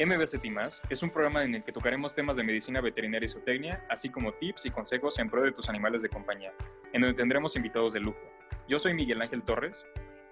MBCT 0.00 0.44
es 0.90 1.02
un 1.02 1.10
programa 1.10 1.42
en 1.42 1.56
el 1.56 1.64
que 1.64 1.72
tocaremos 1.72 2.14
temas 2.14 2.36
de 2.36 2.44
medicina 2.44 2.80
veterinaria 2.80 3.26
y 3.26 3.28
zootecnia, 3.28 3.84
así 3.88 4.08
como 4.08 4.32
tips 4.32 4.66
y 4.66 4.70
consejos 4.70 5.18
en 5.18 5.28
pro 5.28 5.42
de 5.42 5.50
tus 5.50 5.68
animales 5.68 6.02
de 6.02 6.08
compañía, 6.08 6.54
en 6.92 7.00
donde 7.00 7.16
tendremos 7.16 7.56
invitados 7.56 7.94
de 7.94 8.00
lujo. 8.00 8.20
Yo 8.68 8.78
soy 8.78 8.94
Miguel 8.94 9.20
Ángel 9.20 9.42
Torres. 9.42 9.84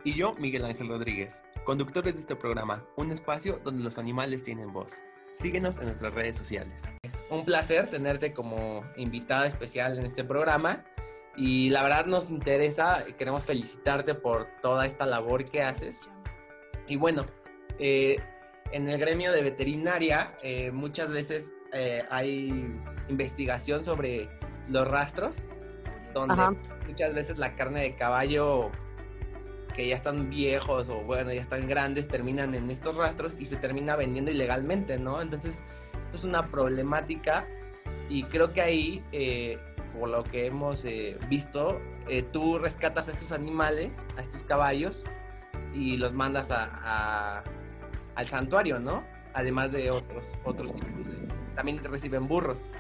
Y 0.05 0.15
yo, 0.15 0.37
Miguel 0.37 0.65
Ángel 0.65 0.87
Rodríguez, 0.87 1.43
conductores 1.65 2.15
de 2.15 2.21
este 2.21 2.37
programa, 2.37 2.85
un 2.95 3.11
espacio 3.11 3.61
donde 3.65 3.83
los 3.83 3.99
animales 3.99 4.45
tienen 4.45 4.73
voz. 4.73 5.03
Síguenos 5.35 5.81
en 5.81 5.87
nuestras 5.87 6.15
redes 6.15 6.39
sociales. 6.39 6.89
Un 7.29 7.45
placer 7.45 7.91
tenerte 7.91 8.33
como 8.33 8.85
invitada 8.97 9.49
especial 9.49 9.99
en 9.99 10.07
este 10.07 10.23
programa 10.23 10.85
y 11.37 11.71
la 11.71 11.83
verdad 11.83 12.07
nos 12.07 12.31
interesa, 12.31 13.05
queremos 13.19 13.45
felicitarte 13.45 14.15
por 14.15 14.47
toda 14.63 14.87
esta 14.87 15.07
labor 15.07 15.45
que 15.45 15.61
haces. 15.61 16.03
Y 16.87 16.95
bueno, 16.95 17.27
eh, 17.81 18.21
en 18.73 18.89
el 18.89 18.99
gremio 18.99 19.33
de 19.33 19.43
veterinaria 19.43 20.37
eh, 20.43 20.71
muchas 20.71 21.09
veces 21.09 21.55
eh, 21.73 22.05
hay 22.11 22.75
investigación 23.09 23.85
sobre 23.85 24.29
los 24.69 24.87
rastros, 24.89 25.49
donde 26.15 26.57
muchas 26.87 27.15
veces 27.15 27.39
la 27.39 27.55
carne 27.55 27.83
de 27.83 27.97
caballo 27.97 28.71
que 29.75 29.89
ya 29.89 29.97
están 29.97 30.31
viejos 30.31 30.89
o 30.89 31.03
bueno, 31.03 31.33
ya 31.33 31.41
están 31.41 31.69
grandes, 31.69 32.09
terminan 32.09 32.55
en 32.55 32.71
estos 32.71 32.97
rastros 32.97 33.39
y 33.39 33.45
se 33.45 33.57
termina 33.57 33.95
vendiendo 33.95 34.31
ilegalmente, 34.31 34.99
¿no? 34.99 35.21
Entonces, 35.21 35.65
esto 36.05 36.17
es 36.17 36.25
una 36.25 36.51
problemática 36.51 37.47
y 38.09 38.25
creo 38.25 38.53
que 38.53 38.63
ahí, 38.63 39.05
eh, 39.13 39.59
por 39.99 40.09
lo 40.09 40.25
que 40.25 40.47
hemos 40.47 40.85
visto, 41.29 41.81
tú 42.33 42.59
rescatas 42.59 43.09
a 43.09 43.11
estos 43.11 43.33
animales, 43.33 44.07
a 44.17 44.23
estos 44.23 44.43
caballos 44.43 45.05
y 45.75 45.99
los 45.99 46.13
mandas 46.15 46.49
a 46.51 47.45
al 48.17 48.27
santuario, 48.27 48.81
¿no? 48.81 49.05
Además 49.35 49.71
de 49.71 49.91
otros, 49.91 50.35
otros 50.45 50.75
tipos 50.75 50.91
También 51.55 51.83
reciben 51.85 52.27
burros. 52.27 52.71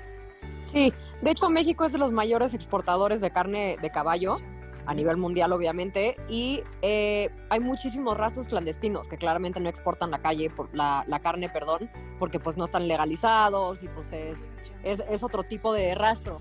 Sí, 0.62 0.92
de 1.22 1.30
hecho 1.30 1.48
México 1.48 1.84
es 1.84 1.92
de 1.92 1.98
los 1.98 2.10
mayores 2.10 2.54
exportadores 2.54 3.20
de 3.20 3.30
carne 3.30 3.76
de 3.80 3.90
caballo 3.90 4.38
a 4.86 4.94
nivel 4.94 5.16
mundial, 5.16 5.52
obviamente, 5.52 6.16
y 6.28 6.62
eh, 6.80 7.28
hay 7.50 7.60
muchísimos 7.60 8.16
rastros 8.16 8.46
clandestinos 8.46 9.08
que 9.08 9.18
claramente 9.18 9.58
no 9.58 9.68
exportan 9.68 10.12
la 10.12 10.22
calle, 10.22 10.48
por 10.48 10.72
la, 10.74 11.04
carne, 11.22 11.48
perdón, 11.48 11.90
porque 12.20 12.38
pues 12.38 12.56
no 12.56 12.64
están 12.64 12.86
legalizados 12.86 13.82
y 13.82 13.88
pues 13.88 14.12
es, 14.12 14.48
es, 14.84 15.22
otro 15.24 15.42
tipo 15.42 15.72
de 15.72 15.94
rastro. 15.96 16.40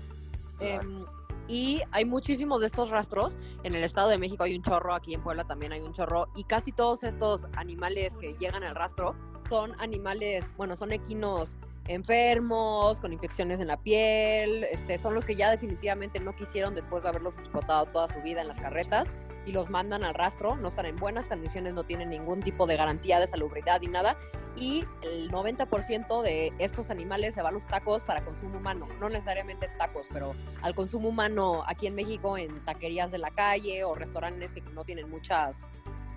Em, 0.60 1.04
y 1.48 1.82
hay 1.92 2.04
muchísimos 2.04 2.60
de 2.60 2.66
estos 2.66 2.90
rastros. 2.90 3.36
En 3.62 3.74
el 3.74 3.84
Estado 3.84 4.08
de 4.08 4.18
México 4.18 4.44
hay 4.44 4.56
un 4.56 4.62
chorro, 4.62 4.94
aquí 4.94 5.14
en 5.14 5.22
Puebla 5.22 5.44
también 5.44 5.72
hay 5.72 5.80
un 5.80 5.92
chorro. 5.92 6.28
Y 6.34 6.44
casi 6.44 6.72
todos 6.72 7.04
estos 7.04 7.46
animales 7.56 8.16
que 8.16 8.34
llegan 8.34 8.64
al 8.64 8.74
rastro 8.74 9.14
son 9.48 9.74
animales, 9.80 10.44
bueno, 10.56 10.76
son 10.76 10.92
equinos 10.92 11.56
enfermos, 11.88 12.98
con 12.98 13.12
infecciones 13.12 13.60
en 13.60 13.68
la 13.68 13.76
piel, 13.76 14.64
este, 14.64 14.98
son 14.98 15.14
los 15.14 15.24
que 15.24 15.36
ya 15.36 15.50
definitivamente 15.50 16.18
no 16.18 16.34
quisieron 16.34 16.74
después 16.74 17.04
de 17.04 17.10
haberlos 17.10 17.38
explotado 17.38 17.86
toda 17.86 18.08
su 18.08 18.20
vida 18.22 18.40
en 18.40 18.48
las 18.48 18.58
carretas 18.58 19.08
y 19.44 19.52
los 19.52 19.70
mandan 19.70 20.02
al 20.02 20.14
rastro, 20.14 20.56
no 20.56 20.68
están 20.68 20.86
en 20.86 20.96
buenas 20.96 21.28
condiciones, 21.28 21.74
no 21.74 21.84
tienen 21.84 22.08
ningún 22.08 22.42
tipo 22.42 22.66
de 22.66 22.76
garantía 22.76 23.20
de 23.20 23.28
salubridad 23.28 23.80
ni 23.80 23.86
nada, 23.86 24.18
y 24.56 24.84
el 25.02 25.30
90% 25.30 26.22
de 26.22 26.52
estos 26.58 26.90
animales 26.90 27.34
se 27.34 27.42
va 27.42 27.50
a 27.50 27.52
los 27.52 27.66
tacos 27.66 28.02
para 28.02 28.24
consumo 28.24 28.58
humano, 28.58 28.88
no 29.00 29.08
necesariamente 29.08 29.68
tacos, 29.78 30.06
pero 30.12 30.34
al 30.62 30.74
consumo 30.74 31.10
humano 31.10 31.62
aquí 31.66 31.86
en 31.86 31.94
México 31.94 32.38
en 32.38 32.64
taquerías 32.64 33.12
de 33.12 33.18
la 33.18 33.30
calle 33.30 33.84
o 33.84 33.94
restaurantes 33.94 34.52
que 34.52 34.62
no 34.62 34.84
tienen 34.84 35.10
muchas, 35.10 35.66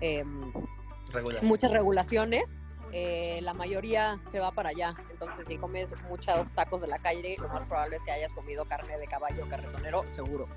em, 0.00 0.52
muchas 1.42 1.70
regulaciones. 1.70 2.58
Eh, 2.92 3.38
la 3.42 3.54
mayoría 3.54 4.18
se 4.32 4.40
va 4.40 4.50
para 4.50 4.70
allá. 4.70 4.96
Entonces, 5.10 5.46
si 5.46 5.58
comes 5.58 5.90
muchos 6.08 6.50
tacos 6.52 6.80
de 6.80 6.88
la 6.88 6.98
calle, 6.98 7.36
lo 7.38 7.48
más 7.48 7.64
probable 7.66 7.96
es 7.96 8.02
que 8.02 8.10
hayas 8.10 8.32
comido 8.32 8.64
carne 8.64 8.98
de 8.98 9.06
caballo 9.06 9.48
carretonero, 9.48 10.04
seguro. 10.08 10.48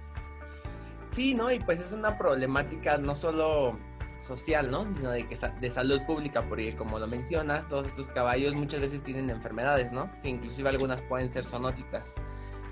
Sí, 1.06 1.36
¿no? 1.36 1.52
Y 1.52 1.60
pues 1.60 1.80
es 1.80 1.94
una 1.94 2.18
problemática 2.18 2.98
no 2.98 3.16
solo 3.16 3.78
social, 4.24 4.72
¿no? 4.72 4.86
Sino 4.96 5.12
de, 5.12 5.28
que, 5.28 5.38
de 5.60 5.72
salud 5.72 6.02
pública, 6.06 6.44
porque 6.48 6.76
como 6.76 7.00
lo 7.00 7.08
mencionas, 7.08 7.68
todos 7.68 7.88
estos 7.88 8.10
caballos 8.10 8.54
muchas 8.54 8.80
veces 8.80 9.04
tienen 9.04 9.30
enfermedades, 9.30 9.92
¿no? 9.92 10.10
Que 10.22 10.30
inclusive 10.30 10.70
algunas 10.70 11.02
pueden 11.04 11.30
ser 11.30 11.44
zoonóticas. 11.44 12.16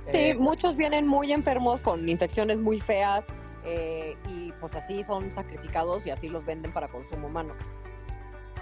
Sí, 0.07 0.17
eh, 0.17 0.35
muchos 0.35 0.75
vienen 0.75 1.07
muy 1.07 1.31
enfermos 1.31 1.81
con 1.81 2.07
infecciones 2.09 2.57
muy 2.57 2.79
feas 2.79 3.27
eh, 3.63 4.17
y 4.27 4.51
pues 4.53 4.75
así 4.75 5.03
son 5.03 5.31
sacrificados 5.31 6.05
y 6.07 6.09
así 6.09 6.27
los 6.27 6.45
venden 6.45 6.73
para 6.73 6.87
consumo 6.87 7.27
humano. 7.27 7.53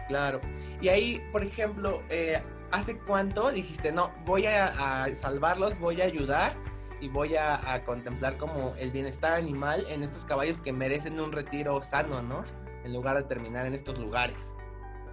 Claro. 0.07 0.41
Y 0.81 0.89
ahí, 0.89 1.21
por 1.31 1.43
ejemplo, 1.43 2.01
eh, 2.09 2.41
¿hace 2.71 2.97
cuánto 2.97 3.51
dijiste, 3.51 3.91
no, 3.91 4.11
voy 4.25 4.47
a 4.47 5.07
salvarlos, 5.15 5.79
voy 5.79 6.01
a 6.01 6.05
ayudar? 6.05 6.53
y 7.01 7.07
voy 7.07 7.35
a, 7.35 7.83
contemplar 7.85 8.37
como 8.37 8.75
el 8.75 8.91
bienestar 8.91 9.33
animal 9.33 9.85
en 9.89 10.03
estos 10.03 10.25
caballos 10.25 10.59
que 10.59 10.71
merecen 10.71 11.19
un 11.19 11.31
retiro 11.31 11.81
sano, 11.81 12.21
¿no? 12.21 12.43
En 12.89 12.95
lugar 12.95 13.17
de 13.17 13.23
terminar 13.23 13.67
en 13.67 13.75
estos 13.75 13.99
lugares. 13.99 14.55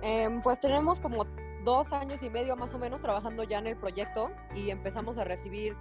Em, 0.00 0.40
pues 0.40 0.58
tenemos 0.60 0.98
como 0.98 1.26
dos 1.62 1.92
años 1.92 2.22
y 2.22 2.30
medio 2.30 2.56
más 2.56 2.72
o 2.72 2.78
menos 2.78 3.02
trabajando 3.02 3.44
ya 3.44 3.58
en 3.58 3.66
el 3.66 3.76
proyecto 3.76 4.30
y 4.54 4.70
empezamos 4.70 5.18
a 5.18 5.24
recibir 5.24 5.76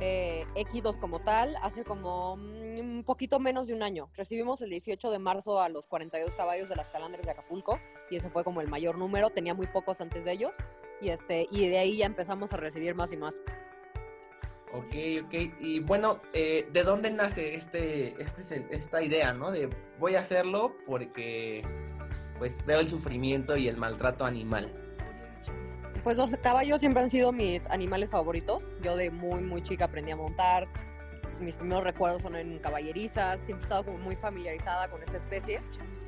eh, 0.00 0.46
equidos 0.54 0.96
como 0.96 1.18
tal 1.18 1.56
hace 1.60 1.84
como 1.84 2.36
mm, 2.36 2.78
un 2.78 3.04
poquito 3.04 3.38
menos 3.38 3.66
de 3.66 3.74
un 3.74 3.82
año. 3.82 4.08
Recibimos 4.16 4.62
el 4.62 4.70
18 4.70 5.10
de 5.10 5.18
marzo 5.18 5.60
a 5.60 5.68
los 5.68 5.86
42 5.86 6.34
caballos 6.34 6.70
de 6.70 6.76
las 6.76 6.88
calandres 6.88 7.26
de 7.26 7.32
Acapulco 7.32 7.78
y 8.10 8.16
ese 8.16 8.30
fue 8.30 8.42
como 8.42 8.62
el 8.62 8.68
mayor 8.68 8.96
número, 8.96 9.28
tenía 9.28 9.52
muy 9.52 9.66
pocos 9.66 10.00
antes 10.00 10.24
de 10.24 10.32
ellos 10.32 10.56
y, 11.02 11.10
este, 11.10 11.46
y 11.50 11.68
de 11.68 11.78
ahí 11.78 11.98
ya 11.98 12.06
empezamos 12.06 12.54
a 12.54 12.56
recibir 12.56 12.94
más 12.94 13.12
y 13.12 13.18
más. 13.18 13.38
Ok, 14.72 15.24
ok. 15.24 15.34
Y 15.60 15.80
bueno, 15.80 16.20
eh, 16.32 16.68
¿de 16.72 16.82
dónde 16.82 17.10
nace 17.10 17.54
este, 17.54 18.20
este, 18.22 18.66
esta 18.70 19.02
idea, 19.02 19.32
no? 19.32 19.50
De 19.50 19.70
voy 19.98 20.16
a 20.16 20.20
hacerlo 20.20 20.76
porque 20.86 21.64
pues 22.38 22.64
veo 22.66 22.80
el 22.80 22.88
sufrimiento 22.88 23.56
y 23.56 23.68
el 23.68 23.76
maltrato 23.76 24.24
animal. 24.24 24.72
Pues 26.04 26.16
los 26.16 26.30
caballos 26.36 26.80
siempre 26.80 27.02
han 27.02 27.10
sido 27.10 27.32
mis 27.32 27.66
animales 27.66 28.10
favoritos. 28.10 28.70
Yo 28.82 28.96
de 28.96 29.10
muy, 29.10 29.40
muy 29.40 29.62
chica 29.62 29.86
aprendí 29.86 30.12
a 30.12 30.16
montar. 30.16 30.68
Mis 31.40 31.56
primeros 31.56 31.84
recuerdos 31.84 32.22
son 32.22 32.36
en 32.36 32.58
caballerizas. 32.58 33.40
Siempre 33.42 33.64
he 33.64 33.68
estado 33.68 33.92
muy 33.98 34.16
familiarizada 34.16 34.88
con 34.88 35.02
esta 35.02 35.16
especie. 35.16 35.60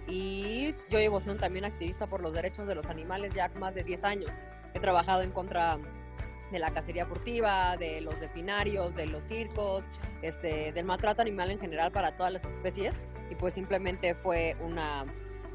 Y 0.06 0.72
yo 0.90 0.98
llevo 0.98 1.20
siendo 1.20 1.40
también 1.40 1.64
activista 1.64 2.06
por 2.06 2.22
los 2.22 2.32
derechos 2.32 2.66
de 2.66 2.74
los 2.74 2.86
animales 2.86 3.34
ya 3.34 3.48
más 3.58 3.74
de 3.74 3.84
10 3.84 4.04
años. 4.04 4.30
He 4.74 4.80
trabajado 4.80 5.22
en 5.22 5.32
contra 5.32 5.78
de 6.50 6.58
la 6.58 6.72
cacería 6.72 7.06
furtiva, 7.06 7.76
de 7.76 8.00
los 8.00 8.18
delfinarios, 8.20 8.94
de 8.94 9.06
los 9.06 9.22
circos, 9.24 9.84
este, 10.22 10.72
del 10.72 10.84
maltrato 10.84 11.22
animal 11.22 11.50
en 11.50 11.58
general 11.58 11.92
para 11.92 12.16
todas 12.16 12.32
las 12.32 12.44
especies 12.44 13.00
y 13.30 13.36
pues 13.36 13.54
simplemente 13.54 14.14
fue 14.14 14.56
una, 14.60 15.06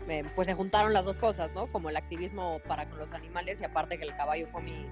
eh, 0.08 0.24
pues 0.36 0.48
se 0.48 0.54
juntaron 0.54 0.94
las 0.94 1.06
dos 1.06 1.18
cosas, 1.18 1.52
¿no? 1.54 1.68
Como 1.68 1.90
el 1.90 1.98
activismo 1.98 2.60
para 2.68 2.90
con 2.90 2.98
los 3.00 3.14
animales 3.14 3.62
y 3.62 3.66
aparte 3.66 3.98
que 3.98 4.06
el 4.06 4.16
caballo 4.16 4.48
fue 4.52 4.62
mi 4.62 4.86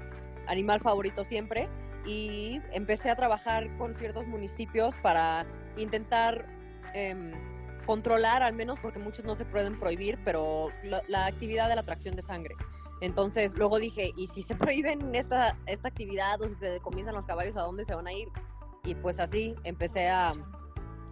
animal 0.47 0.81
favorito 0.81 1.24
siempre 1.24 1.69
y 2.06 2.62
empecé 2.74 3.09
a 3.09 3.16
trabajar 3.16 3.75
con 3.78 3.96
ciertos 3.96 4.28
municipios 4.28 4.97
para 4.97 5.46
intentar 5.78 6.46
em, 6.94 7.31
controlar 7.85 8.44
al 8.44 8.53
menos 8.53 8.80
porque 8.80 9.00
muchos 9.00 9.24
no 9.24 9.35
se 9.35 9.46
pueden 9.46 9.80
prohibir, 9.80 10.20
pero 10.25 10.70
la 11.08 11.25
actividad 11.25 11.70
de 11.70 11.75
la 11.75 11.81
atracción 11.81 12.16
de 12.16 12.22
sangre. 12.22 12.56
Entonces 13.03 13.53
luego 13.58 13.80
dije, 13.80 14.14
¿y 14.16 14.28
si 14.28 14.41
se 14.41 14.56
prohíben 14.56 15.14
esta, 15.14 15.58
esta 15.66 15.90
actividad 15.90 16.41
o 16.41 16.47
si 16.47 16.56
se 16.56 16.80
comienzan 16.80 17.14
los 17.14 17.25
caballos, 17.25 17.58
a 17.58 17.62
dónde 17.62 17.84
se 17.84 17.94
van 17.94 18.08
a 18.08 18.14
ir? 18.14 18.30
Y 18.86 18.96
pues 18.96 19.19
así 19.19 19.56
empecé 19.66 20.09
a, 20.09 20.34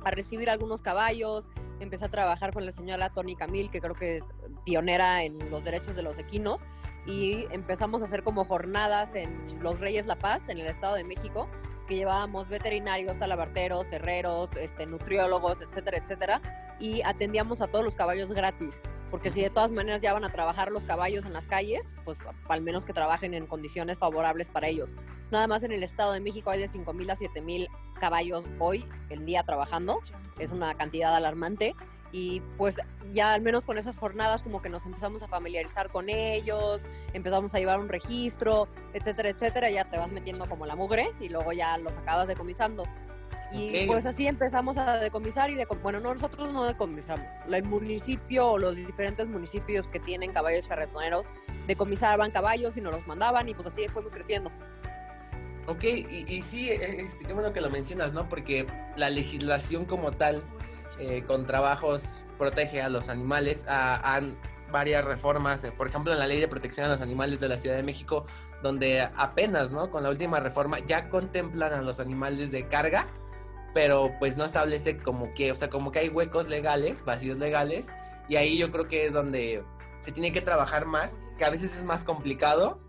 a 0.06 0.12
recibir 0.12 0.50
algunos 0.50 0.82
caballos, 0.82 1.50
empecé 1.82 2.06
a 2.06 2.10
trabajar 2.10 2.54
con 2.54 2.66
la 2.66 2.72
señora 2.72 3.10
Tony 3.10 3.36
Camil, 3.36 3.70
que 3.70 3.82
creo 3.82 3.94
que 3.94 4.18
es 4.18 4.24
pionera 4.64 5.24
en 5.24 5.52
los 5.52 5.66
derechos 5.66 5.98
de 5.98 6.04
los 6.04 6.18
equinos, 6.18 6.62
y 7.06 7.46
empezamos 7.52 8.02
a 8.02 8.06
hacer 8.06 8.24
como 8.24 8.46
jornadas 8.46 9.14
en 9.16 9.62
Los 9.62 9.80
Reyes 9.82 10.06
La 10.06 10.16
Paz, 10.16 10.48
en 10.48 10.60
el 10.60 10.68
Estado 10.68 10.96
de 10.96 11.04
México, 11.04 11.50
que 11.90 11.96
llevábamos 11.98 12.48
veterinarios, 12.48 13.20
talabarteros, 13.20 13.92
herreros, 13.92 14.56
este, 14.56 14.86
nutriólogos, 14.86 15.62
etcétera, 15.62 15.98
etcétera, 15.98 16.42
y 16.80 17.02
atendíamos 17.02 17.62
a 17.62 17.68
todos 17.68 17.84
los 17.84 17.96
caballos 17.96 18.32
gratis 18.32 18.82
porque 19.12 19.30
si 19.30 19.42
de 19.42 19.50
todas 19.50 19.72
maneras 19.72 20.02
ya 20.02 20.14
van 20.14 20.24
a 20.24 20.32
trabajar 20.32 20.72
los 20.72 20.86
caballos 20.86 21.26
en 21.26 21.34
las 21.34 21.46
calles, 21.46 21.92
pues 22.06 22.18
al 22.48 22.62
menos 22.62 22.86
que 22.86 22.94
trabajen 22.94 23.34
en 23.34 23.46
condiciones 23.46 24.00
favorables 24.00 24.50
para 24.50 24.70
ellos. 24.70 24.96
Nada 25.30 25.48
más 25.48 25.64
en 25.64 25.74
el 25.74 25.84
Estado 25.84 26.14
de 26.14 26.22
México 26.22 26.50
hay 26.50 26.62
de 26.62 26.70
5.000 26.70 27.12
a 27.12 27.16
7.000 27.16 27.68
caballos 28.00 28.46
hoy 28.58 28.88
en 29.10 29.26
día 29.26 29.44
trabajando, 29.44 30.00
es 30.40 30.52
una 30.52 30.74
cantidad 30.74 31.16
alarmante 31.16 31.76
y 32.12 32.42
pues 32.58 32.78
ya 33.12 33.34
al 33.34 33.42
menos 33.42 33.66
con 33.66 33.78
esas 33.78 33.98
jornadas 33.98 34.44
como 34.44 34.62
que 34.62 34.70
nos 34.70 34.86
empezamos 34.86 35.24
a 35.24 35.28
familiarizar 35.28 35.90
con 35.90 36.10
ellos, 36.10 36.82
empezamos 37.14 37.54
a 37.56 37.60
llevar 37.60 37.80
un 37.80 37.90
registro, 37.90 38.68
etcétera, 38.94 39.30
etcétera, 39.30 39.70
ya 39.70 39.90
te 39.90 39.98
vas 39.98 40.12
metiendo 40.12 40.48
como 40.48 40.66
la 40.66 40.76
mugre 40.76 41.12
y 41.20 41.30
luego 41.30 41.52
ya 41.54 41.78
los 41.78 41.98
acabas 41.98 42.28
decomisando. 42.28 42.86
Y 43.52 43.86
pues 43.86 44.06
así 44.06 44.28
empezamos 44.28 44.78
a 44.78 44.98
decomisar 44.98 45.50
y 45.50 45.56
de, 45.56 45.66
bueno, 45.82 46.00
nosotros 46.00 46.54
no 46.54 46.64
decomisamos. 46.64 47.26
El 47.52 47.64
municipio 47.64 48.48
o 48.48 48.58
los 48.58 48.76
diferentes 48.76 49.28
municipios 49.28 49.88
que 49.88 50.00
tienen 50.00 50.32
caballos 50.32 50.68
carretoneros 50.68 51.28
decomisaban 51.68 52.32
caballos 52.32 52.78
y 52.78 52.82
nos 52.82 52.94
los 52.94 53.08
mandaban 53.08 53.50
y 53.50 53.54
pues 53.54 53.68
así 53.68 53.88
fuimos 53.90 54.14
creciendo. 54.14 54.52
Ok, 55.68 55.84
y, 55.84 56.26
y 56.28 56.42
sí, 56.42 56.70
este, 56.70 57.26
qué 57.26 57.34
bueno 57.34 57.54
que 57.54 57.62
lo 57.62 57.70
mencionas, 57.70 58.14
¿no? 58.14 58.28
Porque 58.30 58.66
la 58.96 59.10
legislación 59.10 59.86
como 59.86 60.12
tal 60.12 60.44
eh, 61.00 61.24
con 61.26 61.46
trabajos 61.46 62.24
protege 62.38 62.82
a 62.82 62.90
los 62.90 63.10
animales. 63.10 63.66
han 63.68 64.38
varias 64.72 65.04
reformas, 65.04 65.64
eh, 65.64 65.72
por 65.72 65.88
ejemplo, 65.88 66.14
en 66.14 66.20
la 66.20 66.28
ley 66.28 66.40
de 66.40 66.48
protección 66.48 66.86
a 66.86 66.90
los 66.90 67.02
animales 67.02 67.40
de 67.40 67.50
la 67.50 67.58
Ciudad 67.58 67.76
de 67.76 67.84
México, 67.84 68.26
donde 68.64 69.02
apenas, 69.02 69.72
¿no? 69.72 69.90
Con 69.92 70.04
la 70.04 70.10
última 70.10 70.40
reforma 70.40 70.80
ya 70.80 71.10
contemplan 71.10 71.74
a 71.74 71.82
los 71.82 72.00
animales 72.00 72.52
de 72.52 72.68
carga, 72.68 73.08
pero 73.74 74.12
pues 74.20 74.38
no 74.38 74.46
establece 74.46 74.98
como 74.98 75.34
que, 75.34 75.52
o 75.52 75.56
sea, 75.56 75.70
como 75.70 75.92
que 75.92 76.00
hay 76.00 76.10
huecos 76.10 76.48
legales, 76.48 77.04
vacíos 77.06 77.38
legales, 77.40 77.88
y 78.28 78.36
ahí 78.36 78.58
yo 78.58 78.72
creo 78.72 78.88
que 78.88 79.06
es 79.06 79.14
donde 79.14 79.64
se 80.00 80.12
tiene 80.12 80.34
que 80.34 80.42
trabajar 80.42 80.86
más, 80.86 81.20
que 81.38 81.46
a 81.46 81.50
veces 81.50 81.78
es 81.78 81.84
más 81.84 82.04
complicado 82.04 82.80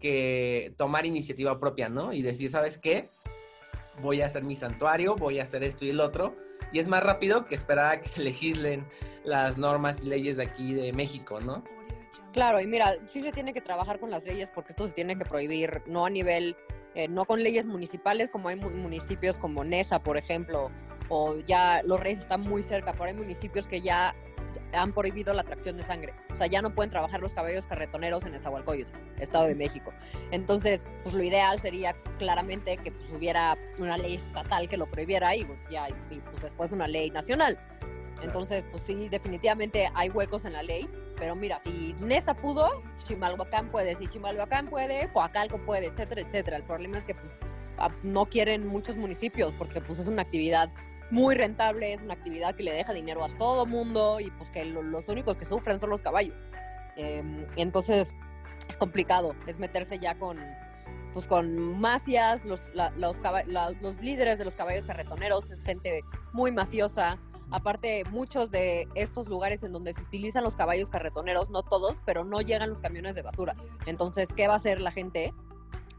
que 0.00 0.74
tomar 0.76 1.06
iniciativa 1.06 1.58
propia, 1.58 1.88
¿no? 1.88 2.12
Y 2.12 2.22
decir, 2.22 2.50
¿sabes 2.50 2.78
qué? 2.78 3.10
Voy 4.02 4.20
a 4.20 4.26
hacer 4.26 4.44
mi 4.44 4.56
santuario, 4.56 5.16
voy 5.16 5.38
a 5.38 5.44
hacer 5.44 5.62
esto 5.62 5.84
y 5.84 5.90
el 5.90 6.00
otro, 6.00 6.36
y 6.72 6.80
es 6.80 6.88
más 6.88 7.02
rápido 7.02 7.46
que 7.46 7.54
esperar 7.54 7.94
a 7.94 8.00
que 8.00 8.08
se 8.08 8.22
legislen 8.22 8.86
las 9.24 9.56
normas 9.56 10.02
y 10.02 10.06
leyes 10.06 10.36
de 10.36 10.44
aquí 10.44 10.74
de 10.74 10.92
México, 10.92 11.40
¿no? 11.40 11.64
Claro, 12.32 12.60
y 12.60 12.66
mira, 12.66 12.96
sí 13.08 13.20
se 13.20 13.32
tiene 13.32 13.54
que 13.54 13.62
trabajar 13.62 13.98
con 13.98 14.10
las 14.10 14.22
leyes 14.24 14.50
porque 14.54 14.72
esto 14.72 14.86
se 14.86 14.92
tiene 14.92 15.16
que 15.16 15.24
prohibir, 15.24 15.82
no 15.86 16.04
a 16.04 16.10
nivel, 16.10 16.54
eh, 16.96 17.08
no 17.08 17.26
con 17.26 17.42
leyes 17.42 17.66
municipales 17.66 18.30
como 18.30 18.48
hay 18.48 18.56
municipios 18.56 19.36
como 19.36 19.64
Nesa, 19.64 20.02
por 20.02 20.16
ejemplo, 20.16 20.70
o 21.10 21.36
ya 21.40 21.82
los 21.82 22.00
reyes 22.00 22.20
están 22.20 22.40
muy 22.40 22.62
cerca, 22.62 22.92
pero 22.92 23.04
hay 23.04 23.14
municipios 23.14 23.68
que 23.68 23.82
ya 23.82 24.14
han 24.72 24.94
prohibido 24.94 25.34
la 25.34 25.44
tracción 25.44 25.76
de 25.76 25.82
sangre. 25.82 26.14
O 26.32 26.38
sea, 26.38 26.46
ya 26.46 26.62
no 26.62 26.74
pueden 26.74 26.90
trabajar 26.90 27.20
los 27.20 27.34
caballos 27.34 27.66
carretoneros 27.66 28.24
en 28.24 28.34
Esahualcoyotl, 28.34 28.90
Estado 29.20 29.46
de 29.46 29.54
México. 29.54 29.92
Entonces, 30.30 30.82
pues 31.02 31.14
lo 31.14 31.22
ideal 31.22 31.60
sería 31.60 31.94
claramente 32.18 32.78
que 32.78 32.92
pues, 32.92 33.12
hubiera 33.12 33.58
una 33.78 33.98
ley 33.98 34.14
estatal 34.14 34.66
que 34.66 34.78
lo 34.78 34.86
prohibiera 34.86 35.36
y, 35.36 35.46
ya, 35.70 35.90
y 36.10 36.20
pues 36.20 36.40
después 36.40 36.72
una 36.72 36.88
ley 36.88 37.10
nacional. 37.10 37.58
Entonces, 38.22 38.64
pues 38.70 38.82
sí, 38.82 39.10
definitivamente 39.10 39.90
hay 39.92 40.08
huecos 40.08 40.46
en 40.46 40.54
la 40.54 40.62
ley, 40.62 40.88
pero 41.18 41.34
mira, 41.34 41.58
si 41.60 41.94
Nesa 41.98 42.34
pudo, 42.34 42.82
Chimalhuacán 43.04 43.70
puede, 43.70 43.96
si 43.96 44.06
Chimalhuacán 44.06 44.68
puede, 44.68 45.10
Coacalco 45.12 45.58
puede, 45.64 45.86
etcétera, 45.86 46.20
etcétera. 46.22 46.56
El 46.56 46.64
problema 46.64 46.98
es 46.98 47.04
que 47.04 47.14
pues 47.14 47.38
no 48.02 48.26
quieren 48.26 48.66
muchos 48.66 48.96
municipios 48.96 49.52
porque 49.52 49.80
pues 49.80 49.98
es 49.98 50.08
una 50.08 50.22
actividad 50.22 50.70
muy 51.10 51.34
rentable, 51.34 51.94
es 51.94 52.02
una 52.02 52.14
actividad 52.14 52.54
que 52.54 52.62
le 52.62 52.72
deja 52.72 52.92
dinero 52.92 53.24
a 53.24 53.28
todo 53.38 53.66
mundo 53.66 54.18
y 54.20 54.30
pues 54.32 54.50
que 54.50 54.64
los 54.64 55.08
únicos 55.08 55.36
que 55.36 55.44
sufren 55.44 55.78
son 55.78 55.90
los 55.90 56.02
caballos. 56.02 56.46
Em, 56.96 57.46
entonces 57.56 58.12
es 58.68 58.76
complicado, 58.76 59.34
es 59.46 59.58
meterse 59.58 59.98
ya 59.98 60.18
con, 60.18 60.38
pues 61.12 61.26
con 61.26 61.78
mafias, 61.80 62.44
los, 62.44 62.70
los, 62.96 63.20
los 63.80 64.00
líderes 64.00 64.38
de 64.38 64.44
los 64.44 64.54
caballos 64.54 64.86
carretoneros, 64.86 65.50
es 65.50 65.62
gente 65.62 66.00
muy 66.32 66.50
mafiosa. 66.50 67.18
Aparte, 67.50 68.04
muchos 68.10 68.50
de 68.50 68.88
estos 68.94 69.28
lugares 69.28 69.62
en 69.62 69.72
donde 69.72 69.92
se 69.94 70.02
utilizan 70.02 70.42
los 70.42 70.56
caballos 70.56 70.90
carretoneros, 70.90 71.48
no 71.50 71.62
todos, 71.62 72.00
pero 72.04 72.24
no 72.24 72.40
llegan 72.40 72.68
los 72.68 72.80
camiones 72.80 73.14
de 73.14 73.22
basura. 73.22 73.54
Entonces, 73.86 74.32
¿qué 74.34 74.48
va 74.48 74.54
a 74.54 74.56
hacer 74.56 74.80
la 74.80 74.90
gente? 74.90 75.32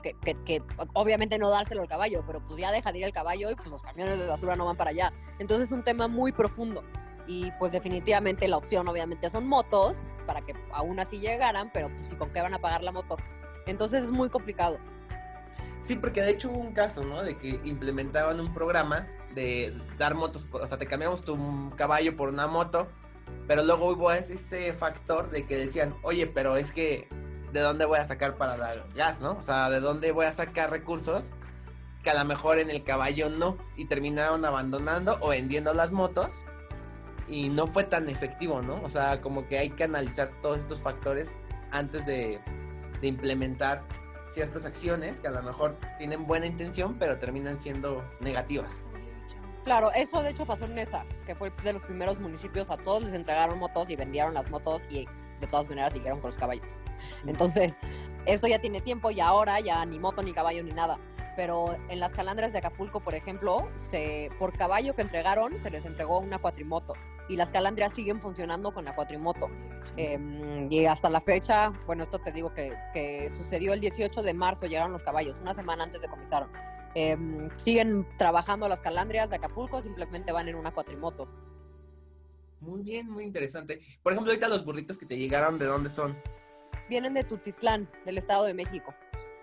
que, 0.01 0.63
obviamente 0.93 1.37
no 1.37 1.49
dárselo 1.49 1.81
al 1.81 1.87
caballo, 1.87 2.23
pero 2.25 2.39
pues 2.39 2.59
ya 2.59 2.71
deja 2.71 2.91
de 2.91 2.99
ir 2.99 3.03
el 3.03 3.11
caballo 3.11 3.51
y 3.51 3.55
pues 3.55 3.69
los 3.69 3.81
camiones 3.81 4.19
de 4.19 4.25
basura 4.25 4.55
no 4.55 4.65
van 4.65 4.77
para 4.77 4.91
allá. 4.91 5.11
Entonces 5.39 5.67
es 5.67 5.73
un 5.73 5.83
tema 5.83 6.07
muy 6.07 6.31
profundo 6.31 6.83
y 7.25 7.51
pues 7.59 7.71
definitivamente 7.71 8.47
la 8.47 8.57
opción 8.57 8.87
obviamente 8.87 9.29
son 9.29 9.47
motos 9.47 10.01
para 10.25 10.41
que 10.41 10.53
aún 10.71 10.99
así 10.99 11.19
llegaran, 11.19 11.71
pero 11.73 11.89
pues 11.89 12.09
si 12.09 12.15
con 12.15 12.31
qué 12.31 12.41
van 12.41 12.53
a 12.53 12.59
pagar 12.59 12.83
la 12.83 12.91
moto. 12.91 13.17
Entonces 13.65 14.05
es 14.05 14.11
muy 14.11 14.29
complicado. 14.29 14.77
Sí, 15.81 15.95
porque 15.95 16.21
de 16.21 16.31
hecho 16.31 16.49
hubo 16.49 16.59
un 16.59 16.73
caso, 16.73 17.03
¿no? 17.03 17.21
De 17.23 17.37
que 17.37 17.59
implementaban 17.63 18.39
un 18.39 18.53
programa 18.53 19.07
de 19.37 19.71
dar 19.99 20.15
motos, 20.15 20.47
o 20.51 20.65
sea, 20.65 20.79
te 20.79 20.87
cambiamos 20.87 21.23
tu 21.23 21.71
caballo 21.77 22.17
por 22.17 22.29
una 22.29 22.47
moto, 22.47 22.87
pero 23.47 23.63
luego 23.63 23.91
hubo 23.91 24.11
ese 24.11 24.73
factor 24.73 25.29
de 25.29 25.45
que 25.45 25.55
decían, 25.55 25.95
oye, 26.01 26.25
pero 26.25 26.57
es 26.57 26.71
que 26.71 27.07
de 27.53 27.59
dónde 27.61 27.85
voy 27.85 27.99
a 27.99 28.05
sacar 28.05 28.35
para 28.35 28.57
dar 28.57 28.87
gas, 28.95 29.21
¿no? 29.21 29.33
O 29.33 29.41
sea, 29.43 29.69
de 29.69 29.79
dónde 29.79 30.11
voy 30.11 30.25
a 30.25 30.31
sacar 30.31 30.71
recursos 30.71 31.31
que 32.03 32.09
a 32.09 32.15
lo 32.15 32.25
mejor 32.25 32.57
en 32.57 32.71
el 32.71 32.83
caballo 32.83 33.29
no 33.29 33.57
y 33.75 33.85
terminaron 33.85 34.43
abandonando 34.43 35.17
o 35.21 35.29
vendiendo 35.29 35.73
las 35.75 35.91
motos 35.91 36.43
y 37.27 37.49
no 37.49 37.67
fue 37.67 37.83
tan 37.83 38.09
efectivo, 38.09 38.63
¿no? 38.63 38.81
O 38.83 38.89
sea, 38.89 39.21
como 39.21 39.47
que 39.47 39.59
hay 39.59 39.69
que 39.69 39.83
analizar 39.83 40.31
todos 40.41 40.57
estos 40.57 40.81
factores 40.81 41.37
antes 41.71 42.05
de, 42.05 42.41
implementar 43.03 43.83
ciertas 44.29 44.65
acciones 44.65 45.19
que 45.19 45.27
a 45.27 45.31
lo 45.31 45.43
mejor 45.43 45.77
tienen 45.99 46.25
buena 46.25 46.47
intención 46.47 46.95
pero 46.97 47.19
terminan 47.19 47.59
siendo 47.59 48.03
negativas. 48.19 48.83
Claro, 49.67 49.91
eso 49.91 50.23
de 50.23 50.29
hecho 50.29 50.45
pasó 50.45 50.63
en 50.63 50.75
Nesa, 50.75 51.05
que 51.25 51.35
fue 51.35 51.51
de 51.61 51.73
los 51.73 51.83
primeros 51.83 52.17
municipios, 52.21 52.71
a 52.71 52.77
todos 52.77 53.03
les 53.03 53.11
entregaron 53.11 53.59
motos 53.59 53.89
y 53.89 53.97
vendieron 53.97 54.33
las 54.33 54.49
motos 54.49 54.81
y 54.89 55.05
de 55.41 55.47
todas 55.47 55.67
maneras 55.67 55.91
siguieron 55.91 56.21
con 56.21 56.29
los 56.29 56.37
caballos. 56.37 56.73
Entonces, 57.25 57.77
esto 58.25 58.47
ya 58.47 58.59
tiene 58.59 58.79
tiempo 58.79 59.11
y 59.11 59.19
ahora 59.19 59.59
ya 59.59 59.85
ni 59.85 59.99
moto, 59.99 60.23
ni 60.23 60.31
caballo, 60.31 60.63
ni 60.63 60.71
nada. 60.71 60.97
Pero 61.35 61.75
en 61.89 61.99
las 61.99 62.13
calandras 62.13 62.53
de 62.53 62.59
Acapulco, 62.59 63.01
por 63.01 63.13
ejemplo, 63.13 63.67
se, 63.75 64.29
por 64.39 64.53
caballo 64.53 64.95
que 64.95 65.01
entregaron, 65.01 65.59
se 65.59 65.69
les 65.69 65.83
entregó 65.83 66.19
una 66.19 66.39
cuatrimoto. 66.39 66.93
Y 67.27 67.35
las 67.35 67.49
calandrias 67.49 67.91
siguen 67.91 68.21
funcionando 68.21 68.73
con 68.73 68.85
la 68.85 68.95
cuatrimoto. 68.95 69.49
Em, 69.97 70.71
y 70.71 70.85
hasta 70.85 71.09
la 71.09 71.19
fecha, 71.19 71.73
bueno, 71.85 72.03
esto 72.03 72.19
te 72.19 72.31
digo 72.31 72.53
que, 72.53 72.73
que, 72.93 73.29
sucedió 73.31 73.73
el 73.73 73.81
18 73.81 74.21
de 74.21 74.33
marzo, 74.33 74.65
llegaron 74.65 74.93
los 74.93 75.03
caballos, 75.03 75.37
una 75.41 75.53
semana 75.53 75.83
antes 75.83 76.01
de 76.01 76.07
comisaron. 76.07 76.49
Em, 76.95 77.49
siguen 77.57 78.07
trabajando 78.17 78.67
las 78.67 78.81
calandrias 78.81 79.29
de 79.29 79.35
Acapulco, 79.35 79.81
simplemente 79.81 80.31
van 80.31 80.47
en 80.47 80.55
una 80.55 80.71
cuatrimoto. 80.71 81.27
Muy 82.59 82.81
bien, 82.81 83.09
muy 83.09 83.23
interesante. 83.23 83.81
Por 84.01 84.13
ejemplo, 84.13 84.31
ahorita 84.31 84.49
los 84.49 84.65
burritos 84.65 84.97
que 84.97 85.05
te 85.05 85.17
llegaron, 85.17 85.59
¿de 85.59 85.65
dónde 85.65 85.89
son? 85.89 86.17
Vienen 86.89 87.13
de 87.13 87.23
Tutitlán, 87.23 87.89
del 88.05 88.17
Estado 88.17 88.45
de 88.45 88.53
México. 88.53 88.95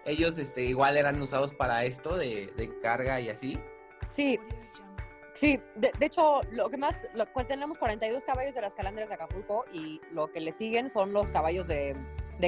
¿Ellos 0.05 0.37
este, 0.38 0.64
igual 0.64 0.96
eran 0.96 1.20
usados 1.20 1.55
para 1.55 1.85
esto 1.85 2.17
de, 2.17 2.52
carga 2.82 3.20
y 3.20 3.29
así? 3.29 3.58
Sí, 4.06 4.38
sí. 5.35 5.61
De, 5.76 5.93
hecho, 6.00 6.43
lo 6.50 6.69
que 6.69 6.76
más, 6.76 6.97
lo, 7.14 7.26
tenemos 7.47 7.79
42 7.79 8.25
caballos 8.25 8.55
de 8.55 8.61
las 8.61 8.75
calandrias 8.75 9.08
de 9.08 9.14
Acapulco 9.14 9.64
y 9.73 10.00
lo 10.12 10.29
que 10.29 10.40
le 10.40 10.52
siguen 10.52 10.88
son 10.88 11.12
los 11.12 11.31
caballos 11.31 11.67
de, 11.67 11.97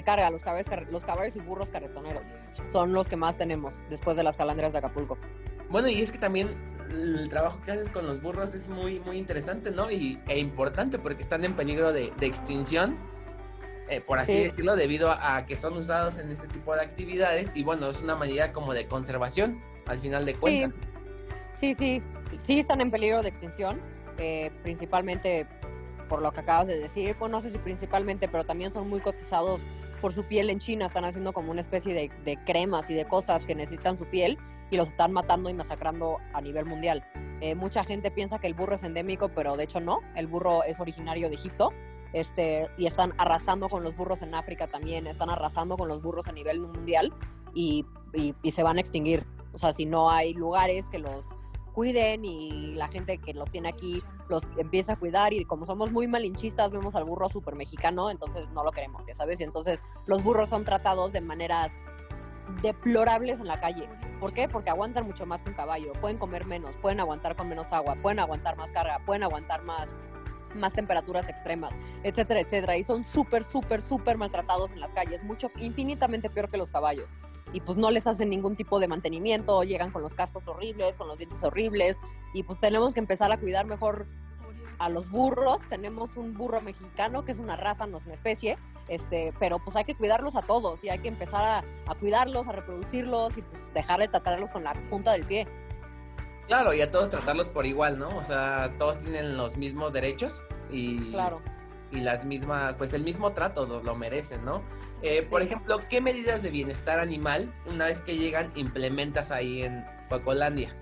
carga, 0.05 0.31
los 0.31 0.43
caballos, 0.43 0.67
los 0.91 1.05
caballos 1.05 1.37
y 1.37 1.41
burros 1.41 1.71
carretoneros. 1.71 2.27
Son 2.71 2.93
los 2.93 3.09
que 3.09 3.17
más 3.17 3.37
tenemos 3.37 3.81
después 3.89 4.17
de 4.17 4.23
las 4.23 4.37
calandrias 4.37 4.73
de 4.73 4.79
Acapulco. 4.79 5.19
Bueno, 5.71 5.89
y 5.89 6.01
es 6.01 6.13
que 6.13 6.19
también 6.19 6.57
el 6.91 7.29
trabajo 7.29 7.61
que 7.63 7.73
haces 7.73 7.91
con 7.91 8.07
los 8.07 8.23
burros 8.23 8.55
es 8.55 8.69
muy, 8.69 9.01
muy 9.01 9.19
interesante, 9.19 9.71
¿no? 9.71 9.91
Y, 9.91 10.21
e 10.29 10.39
importante 10.39 10.99
porque 10.99 11.23
están 11.23 11.45
en 11.45 11.55
peligro 11.55 11.93
de, 11.93 12.13
extinción, 12.21 12.97
eh, 13.89 14.01
por 14.01 14.19
así 14.19 14.35
decirlo, 14.35 14.77
debido 14.77 15.11
a, 15.11 15.47
que 15.47 15.57
son 15.57 15.77
usados 15.77 16.19
en 16.19 16.31
este 16.31 16.47
tipo 16.49 16.75
de 16.75 16.83
actividades. 16.83 17.53
Y 17.55 17.63
bueno, 17.65 17.91
es 17.91 18.03
una 18.03 18.17
manera 18.17 18.53
como 18.53 18.73
de 18.75 18.87
conservación, 18.87 19.61
al 19.87 19.99
final 19.99 20.27
de 20.27 20.35
cuentas. 20.35 20.81
Sí, 21.53 21.75
sí, 21.75 22.03
sí, 22.39 22.59
están 22.59 22.81
en 22.81 22.91
peligro 22.91 23.23
de 23.23 23.29
extinción, 23.29 23.81
eh, 24.19 24.51
principalmente 24.63 25.47
por 26.09 26.23
lo 26.23 26.33
que 26.33 26.41
acabas 26.41 26.69
de 26.69 26.79
decir. 26.79 27.17
Pues 27.19 27.31
no 27.31 27.41
sé 27.41 27.51
si 27.51 27.59
principalmente, 27.59 28.29
pero 28.29 28.45
también 28.45 28.73
son 28.73 28.89
muy 28.89 29.01
cotizados 29.01 29.67
por 30.01 30.13
su 30.13 30.25
piel 30.25 30.51
en 30.51 30.59
China. 30.59 30.87
Están 30.87 31.05
haciendo 31.05 31.33
como 31.33 31.51
una 31.51 31.61
especie 31.61 31.95
de, 31.95 32.39
cremas 32.45 32.91
y 32.91 32.95
de 32.95 33.07
cosas 33.07 33.45
que 33.45 33.55
necesitan 33.55 33.97
su 33.97 34.05
piel 34.07 34.39
y 34.71 34.77
los 34.77 34.89
están 34.89 35.13
matando 35.13 35.49
y 35.49 35.55
masacrando 35.55 36.19
a 36.33 36.41
nivel 36.41 36.67
mundial. 36.67 37.05
Eh, 37.41 37.55
mucha 37.55 37.85
gente 37.85 38.11
piensa 38.11 38.39
que 38.39 38.47
el 38.47 38.55
burro 38.55 38.75
es 38.75 38.83
endémico, 38.83 39.29
pero 39.29 39.57
de 39.57 39.65
hecho 39.65 39.81
no. 39.81 40.01
El 40.15 40.27
burro 40.27 40.65
es 40.65 40.81
originario 40.81 41.29
de 41.29 41.37
Egipto 41.37 41.71
este, 42.13 42.69
y 42.79 42.87
están 42.87 43.13
arrasando 43.19 43.69
con 43.69 43.83
los 43.83 43.97
burros 43.97 44.23
en 44.23 44.35
África 44.35 44.67
también, 44.69 45.07
están 45.07 45.31
arrasando 45.31 45.77
con 45.77 45.89
los 45.89 46.03
burros 46.03 46.27
a 46.29 46.33
nivel 46.33 46.61
mundial 46.61 47.13
y, 47.55 47.85
y, 48.15 48.51
se 48.51 48.63
van 48.63 48.79
a 48.79 48.81
extinguir. 48.81 49.27
O 49.53 49.59
sea, 49.59 49.73
si 49.73 49.87
no 49.87 50.11
hay 50.11 50.35
lugares 50.35 50.87
que 50.91 50.99
los 50.99 51.25
cuiden 51.75 52.25
y 52.25 52.75
la 52.75 52.89
gente 52.89 53.19
que 53.19 53.35
los 53.35 53.51
tiene 53.51 53.69
aquí 53.69 54.03
los 54.29 54.43
empieza 54.57 54.95
a 54.95 54.97
cuidar 54.97 55.33
y 55.33 55.45
como 55.45 55.67
somos 55.67 55.93
muy 55.93 56.07
malinchistas 56.07 56.71
vemos 56.71 56.95
al 56.97 57.05
burro 57.05 57.29
súper 57.29 57.55
mexicano, 57.55 58.11
entonces 58.11 58.51
no 58.51 58.65
lo 58.65 58.73
queremos, 58.73 59.07
ya 59.07 59.15
sabes, 59.15 59.41
y 59.41 59.45
entonces 59.45 59.83
los 60.07 60.23
burros 60.23 60.49
son 60.49 60.65
tratados 60.65 61.13
de 61.13 61.21
maneras 61.21 61.73
deplorables 62.63 63.41
en 63.41 63.47
la 63.47 63.61
calle. 63.61 63.89
¿Por 64.21 64.33
qué? 64.33 64.49
Porque 64.49 64.71
aguantan 64.71 65.07
mucho 65.07 65.27
más 65.27 65.43
que 65.43 65.51
un 65.51 65.55
caballo, 65.55 65.93
pueden 66.01 66.19
comer 66.19 66.47
menos, 66.47 66.77
pueden 66.79 67.01
aguantar 67.01 67.37
con 67.37 67.49
menos 67.49 67.73
agua, 67.73 67.97
pueden 68.01 68.19
aguantar 68.19 68.57
más 68.57 68.71
carga, 68.71 69.01
pueden 69.05 69.23
aguantar 69.23 69.63
más, 69.63 69.99
más 70.55 70.73
temperaturas 70.73 71.29
extremas, 71.29 71.73
etcétera, 72.03 72.41
etcétera. 72.41 72.77
Y 72.77 72.83
son 72.83 73.05
súper, 73.05 73.45
súper, 73.45 73.83
súper 73.83 74.17
maltratados 74.17 74.73
en 74.73 74.81
las 74.81 74.93
calles, 74.93 75.23
mucho, 75.23 75.51
infinitamente 75.59 76.31
peor 76.31 76.51
que 76.51 76.57
los 76.57 76.71
caballos. 76.71 77.15
Y 77.53 77.61
pues 77.61 77.77
no 77.77 77.91
les 77.91 78.07
hacen 78.07 78.31
ningún 78.31 78.57
tipo 78.57 78.81
de 78.81 78.89
mantenimiento, 78.89 79.63
llegan 79.63 79.91
con 79.91 80.03
los 80.03 80.15
cascos 80.15 80.49
horribles, 80.49 80.97
con 80.97 81.09
los 81.09 81.19
dientes 81.19 81.45
horribles, 81.45 82.01
y 82.37 82.43
pues 82.43 82.61
tenemos 82.61 82.93
que 82.93 83.01
empezar 83.01 83.33
a 83.33 83.39
cuidar 83.39 83.65
mejor 83.65 84.07
a 84.79 84.91
los 84.91 85.09
burros. 85.11 85.59
Tenemos 85.71 86.19
un 86.19 86.35
burro 86.35 86.61
mexicano 86.61 87.25
que 87.25 87.33
es 87.33 87.39
una 87.39 87.57
raza, 87.57 87.87
no 87.87 87.97
es 87.97 88.05
una 88.05 88.13
especie, 88.13 88.59
este, 88.89 89.33
pero 89.41 89.59
pues 89.59 89.75
hay 89.75 89.85
que 89.85 89.95
cuidarlos 89.95 90.37
a 90.37 90.43
todos 90.43 90.85
y 90.85 90.91
hay 90.91 90.99
que 90.99 91.09
empezar 91.09 91.43
a, 91.43 91.59
a 91.91 91.95
cuidarlos, 91.95 92.47
a 92.47 92.53
reproducirlos 92.53 93.39
y 93.39 93.43
pues 93.43 93.73
dejar 93.73 94.01
de 94.01 94.09
tratarlos 94.09 94.53
con 94.53 94.65
la 94.65 94.75
punta 94.91 95.13
del 95.13 95.25
pie. 95.25 95.49
Claro, 96.47 96.75
y 96.75 96.83
a 96.83 96.91
todos 96.91 97.09
tratarlos 97.09 97.49
por 97.49 97.65
igual, 97.65 97.99
¿no? 97.99 98.15
O 98.19 98.23
sea, 98.23 98.71
todos 98.79 98.99
tienen 98.99 99.39
los 99.39 99.57
mismos 99.57 99.95
derechos 99.95 100.43
y, 100.71 101.13
Claro. 101.13 101.41
y 101.91 102.01
las 102.01 102.27
mismas, 102.27 102.75
pues 102.75 102.93
el 102.93 103.03
mismo 103.03 103.33
trato 103.33 103.65
lo, 103.65 103.83
lo 103.83 103.95
merecen, 103.95 104.45
¿no? 104.45 104.63
Eh, 105.01 105.23
por 105.23 105.41
Sí. 105.41 105.47
ejemplo, 105.49 105.81
¿qué 105.89 106.03
medidas 106.03 106.43
de 106.43 106.51
bienestar 106.51 107.01
animal, 107.01 107.51
una 107.65 107.87
vez 107.87 108.03
que 108.03 108.19
llegan, 108.19 108.53
implementas 108.57 109.31
ahí 109.31 109.63
en 109.63 109.87
Pacolandia? 110.11 110.77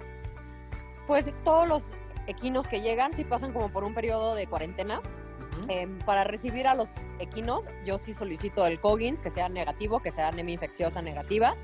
Pues 1.07 1.33
todos 1.45 1.69
los 1.69 1.85
equinos 2.27 2.67
que 2.67 2.81
llegan 2.81 3.13
sí 3.13 3.25
pasan 3.25 3.53
como 3.53 3.71
por 3.71 3.85
un 3.85 3.95
periodo 3.95 4.35
de 4.35 4.47
cuarentena. 4.47 5.03
Em, 5.69 5.99
para 6.01 6.25
recibir 6.25 6.67
a 6.67 6.75
los 6.75 6.91
equinos, 7.21 7.67
yo 7.85 7.99
sí 7.99 8.13
solicito 8.13 8.67
el 8.67 8.81
Coggins, 8.81 9.21
que 9.21 9.31
sea 9.31 9.49
negativo, 9.49 10.01
que 10.01 10.11
sea 10.11 10.29
anemia 10.29 10.55
infecciosa 10.55 11.01
negativa, 11.01 11.57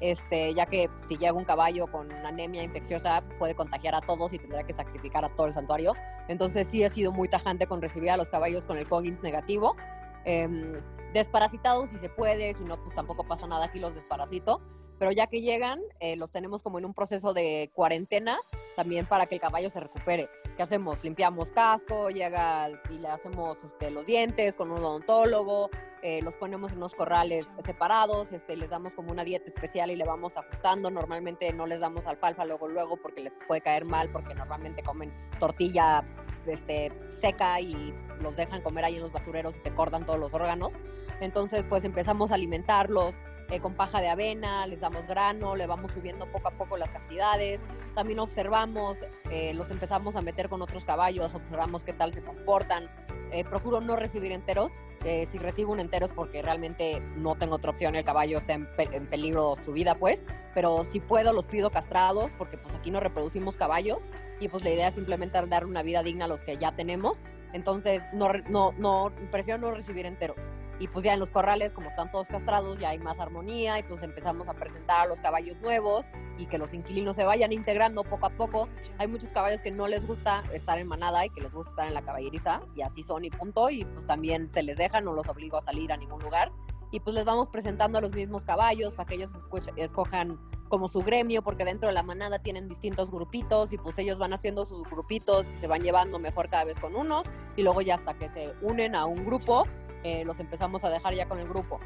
este, 0.00 0.54
ya 0.54 0.66
que 0.66 0.88
si 1.00 1.16
llega 1.16 1.32
un 1.32 1.44
caballo 1.44 1.86
con 1.88 2.12
anemia 2.12 2.62
infecciosa 2.62 3.24
puede 3.38 3.54
contagiar 3.54 3.94
a 3.94 4.00
todos 4.00 4.32
y 4.32 4.38
tendrá 4.38 4.64
que 4.64 4.72
sacrificar 4.72 5.24
a 5.24 5.28
todo 5.28 5.46
el 5.46 5.52
santuario. 5.52 5.94
Entonces 6.28 6.68
sí 6.68 6.84
he 6.84 6.88
sido 6.88 7.10
muy 7.10 7.28
tajante 7.28 7.66
con 7.66 7.82
recibir 7.82 8.10
a 8.10 8.16
los 8.16 8.28
caballos 8.28 8.66
con 8.66 8.76
el 8.76 8.88
Coggins 8.88 9.22
negativo. 9.22 9.76
Em, 10.24 10.74
desparasitados 11.14 11.90
si 11.90 11.98
se 11.98 12.08
puede, 12.08 12.54
si 12.54 12.62
no, 12.64 12.76
pues 12.76 12.94
tampoco 12.94 13.24
pasa 13.24 13.46
nada, 13.46 13.66
aquí 13.66 13.78
los 13.78 13.94
desparasito. 13.94 14.60
Pero 14.98 15.12
ya 15.12 15.26
que 15.28 15.40
llegan, 15.40 15.80
eh, 16.00 16.16
los 16.16 16.32
tenemos 16.32 16.62
como 16.62 16.78
en 16.78 16.84
un 16.84 16.94
proceso 16.94 17.32
de 17.32 17.70
cuarentena, 17.74 18.38
también 18.74 19.06
para 19.06 19.26
que 19.26 19.36
el 19.36 19.40
caballo 19.40 19.70
se 19.70 19.80
recupere. 19.80 20.28
¿Qué 20.56 20.62
hacemos? 20.62 21.04
Limpiamos 21.04 21.50
casco, 21.50 22.10
llega 22.10 22.68
y 22.90 22.98
le 22.98 23.08
hacemos 23.08 23.62
este, 23.62 23.90
los 23.90 24.06
dientes 24.06 24.56
con 24.56 24.70
un 24.72 24.78
odontólogo, 24.78 25.70
eh, 26.02 26.20
los 26.22 26.36
ponemos 26.36 26.72
en 26.72 26.78
unos 26.78 26.94
corrales 26.94 27.52
separados, 27.64 28.32
este, 28.32 28.56
les 28.56 28.70
damos 28.70 28.94
como 28.94 29.10
una 29.10 29.24
dieta 29.24 29.48
especial 29.48 29.90
y 29.90 29.96
le 29.96 30.04
vamos 30.04 30.36
ajustando. 30.36 30.90
Normalmente 30.90 31.52
no 31.52 31.66
les 31.66 31.80
damos 31.80 32.06
alfalfa 32.06 32.44
luego, 32.44 32.68
luego, 32.68 32.96
porque 32.96 33.20
les 33.20 33.36
puede 33.46 33.60
caer 33.60 33.84
mal, 33.84 34.10
porque 34.10 34.34
normalmente 34.34 34.82
comen 34.82 35.12
tortilla 35.38 36.04
este, 36.46 36.92
seca 37.20 37.60
y 37.60 37.92
los 38.20 38.36
dejan 38.36 38.62
comer 38.62 38.84
ahí 38.84 38.96
en 38.96 39.02
los 39.02 39.12
basureros 39.12 39.56
y 39.56 39.60
se 39.60 39.74
cortan 39.74 40.06
todos 40.06 40.18
los 40.18 40.34
órganos. 40.34 40.74
Entonces, 41.20 41.64
pues 41.68 41.84
empezamos 41.84 42.30
a 42.30 42.34
alimentarlos 42.34 43.16
eh, 43.50 43.60
con 43.60 43.74
paja 43.74 44.00
de 44.00 44.08
avena, 44.08 44.66
les 44.66 44.80
damos 44.80 45.06
grano, 45.06 45.56
le 45.56 45.66
vamos 45.66 45.92
subiendo 45.92 46.30
poco 46.30 46.48
a 46.48 46.50
poco 46.52 46.76
las 46.76 46.90
cantidades. 46.90 47.64
También 47.94 48.18
observamos, 48.18 48.98
eh, 49.30 49.54
los 49.54 49.70
empezamos 49.70 50.16
a 50.16 50.22
meter 50.22 50.48
con 50.48 50.60
otros 50.60 50.84
caballos, 50.84 51.34
observamos 51.34 51.82
qué 51.82 51.92
tal 51.92 52.12
se 52.12 52.22
comportan. 52.22 52.90
Eh, 53.32 53.44
procuro 53.44 53.80
no 53.80 53.96
recibir 53.96 54.32
enteros. 54.32 54.72
si 55.00 55.38
recibo 55.38 55.72
un 55.72 55.80
entero 55.80 56.06
porque 56.14 56.42
realmente 56.42 57.00
no 57.16 57.36
tengo 57.36 57.54
otra 57.54 57.70
opción, 57.70 57.94
el 57.94 58.04
caballo 58.04 58.38
está 58.38 58.54
en, 58.54 58.68
en 58.78 59.06
peligro 59.06 59.54
su 59.56 59.72
vida, 59.72 59.94
pues. 59.94 60.24
Pero 60.54 60.84
si 60.84 60.98
puedo, 61.00 61.32
los 61.32 61.46
pido 61.46 61.70
castrados, 61.70 62.32
porque 62.36 62.58
pues 62.58 62.74
aquí 62.74 62.90
no 62.90 63.00
reproducimos 63.00 63.56
caballos 63.56 64.08
y 64.40 64.48
pues 64.48 64.64
la 64.64 64.70
idea 64.70 64.88
es 64.88 64.94
simplemente 64.94 65.40
dar 65.46 65.64
una 65.64 65.82
vida 65.82 66.02
digna 66.02 66.24
a 66.24 66.28
los 66.28 66.42
que 66.42 66.58
ya 66.58 66.72
tenemos. 66.72 67.22
Entonces, 67.52 68.02
no, 68.12 68.30
no, 68.48 68.72
no, 68.72 69.12
prefiero 69.30 69.58
no 69.58 69.70
recibir 69.70 70.04
enteros. 70.04 70.36
Y 70.80 70.88
pues 70.88 71.04
ya 71.04 71.12
en 71.12 71.20
los 71.20 71.30
corrales, 71.30 71.72
como 71.72 71.88
están 71.88 72.10
todos 72.10 72.28
castrados, 72.28 72.78
ya 72.78 72.90
hay 72.90 72.98
más 72.98 73.18
armonía 73.18 73.78
y 73.78 73.82
pues 73.82 74.02
empezamos 74.02 74.48
a 74.48 74.54
presentar 74.54 75.00
a 75.00 75.06
los 75.06 75.20
caballos 75.20 75.56
nuevos 75.60 76.06
y 76.36 76.46
que 76.46 76.58
los 76.58 76.72
inquilinos 76.72 77.16
se 77.16 77.24
vayan 77.24 77.52
integrando 77.52 78.04
poco 78.04 78.26
a 78.26 78.30
poco. 78.30 78.68
Hay 78.98 79.08
muchos 79.08 79.32
caballos 79.32 79.60
que 79.60 79.70
no 79.70 79.88
les 79.88 80.06
gusta 80.06 80.44
estar 80.52 80.78
en 80.78 80.86
manada 80.86 81.26
y 81.26 81.30
que 81.30 81.40
les 81.40 81.52
gusta 81.52 81.70
estar 81.70 81.88
en 81.88 81.94
la 81.94 82.02
caballeriza 82.02 82.60
y 82.76 82.82
así 82.82 83.02
son 83.02 83.24
y 83.24 83.30
punto. 83.30 83.70
Y 83.70 83.84
pues 83.84 84.06
también 84.06 84.48
se 84.50 84.62
les 84.62 84.76
deja, 84.76 85.00
no 85.00 85.12
los 85.14 85.28
obligo 85.28 85.56
a 85.56 85.62
salir 85.62 85.92
a 85.92 85.96
ningún 85.96 86.22
lugar. 86.22 86.52
Y 86.90 87.00
pues 87.00 87.14
les 87.14 87.24
vamos 87.24 87.48
presentando 87.48 87.98
a 87.98 88.00
los 88.00 88.12
mismos 88.12 88.44
caballos 88.44 88.94
para 88.94 89.08
que 89.08 89.16
ellos 89.16 89.32
escojan 89.76 90.38
como 90.68 90.88
su 90.88 91.00
gremio, 91.00 91.42
porque 91.42 91.64
dentro 91.64 91.88
de 91.88 91.94
la 91.94 92.02
manada 92.02 92.38
tienen 92.38 92.68
distintos 92.68 93.10
grupitos 93.10 93.72
y 93.72 93.78
pues 93.78 93.98
ellos 93.98 94.18
van 94.18 94.32
haciendo 94.32 94.64
sus 94.64 94.84
grupitos 94.84 95.46
y 95.46 95.52
se 95.52 95.66
van 95.66 95.82
llevando 95.82 96.18
mejor 96.18 96.48
cada 96.48 96.64
vez 96.64 96.78
con 96.78 96.94
uno 96.94 97.22
y 97.56 97.62
luego 97.62 97.80
ya 97.80 97.96
hasta 97.96 98.14
que 98.14 98.28
se 98.28 98.54
unen 98.62 98.94
a 98.94 99.06
un 99.06 99.24
grupo, 99.24 99.66
eh, 100.04 100.24
los 100.24 100.40
empezamos 100.40 100.84
a 100.84 100.90
dejar 100.90 101.14
ya 101.14 101.28
con 101.28 101.38
el 101.38 101.48
grupo. 101.48 101.80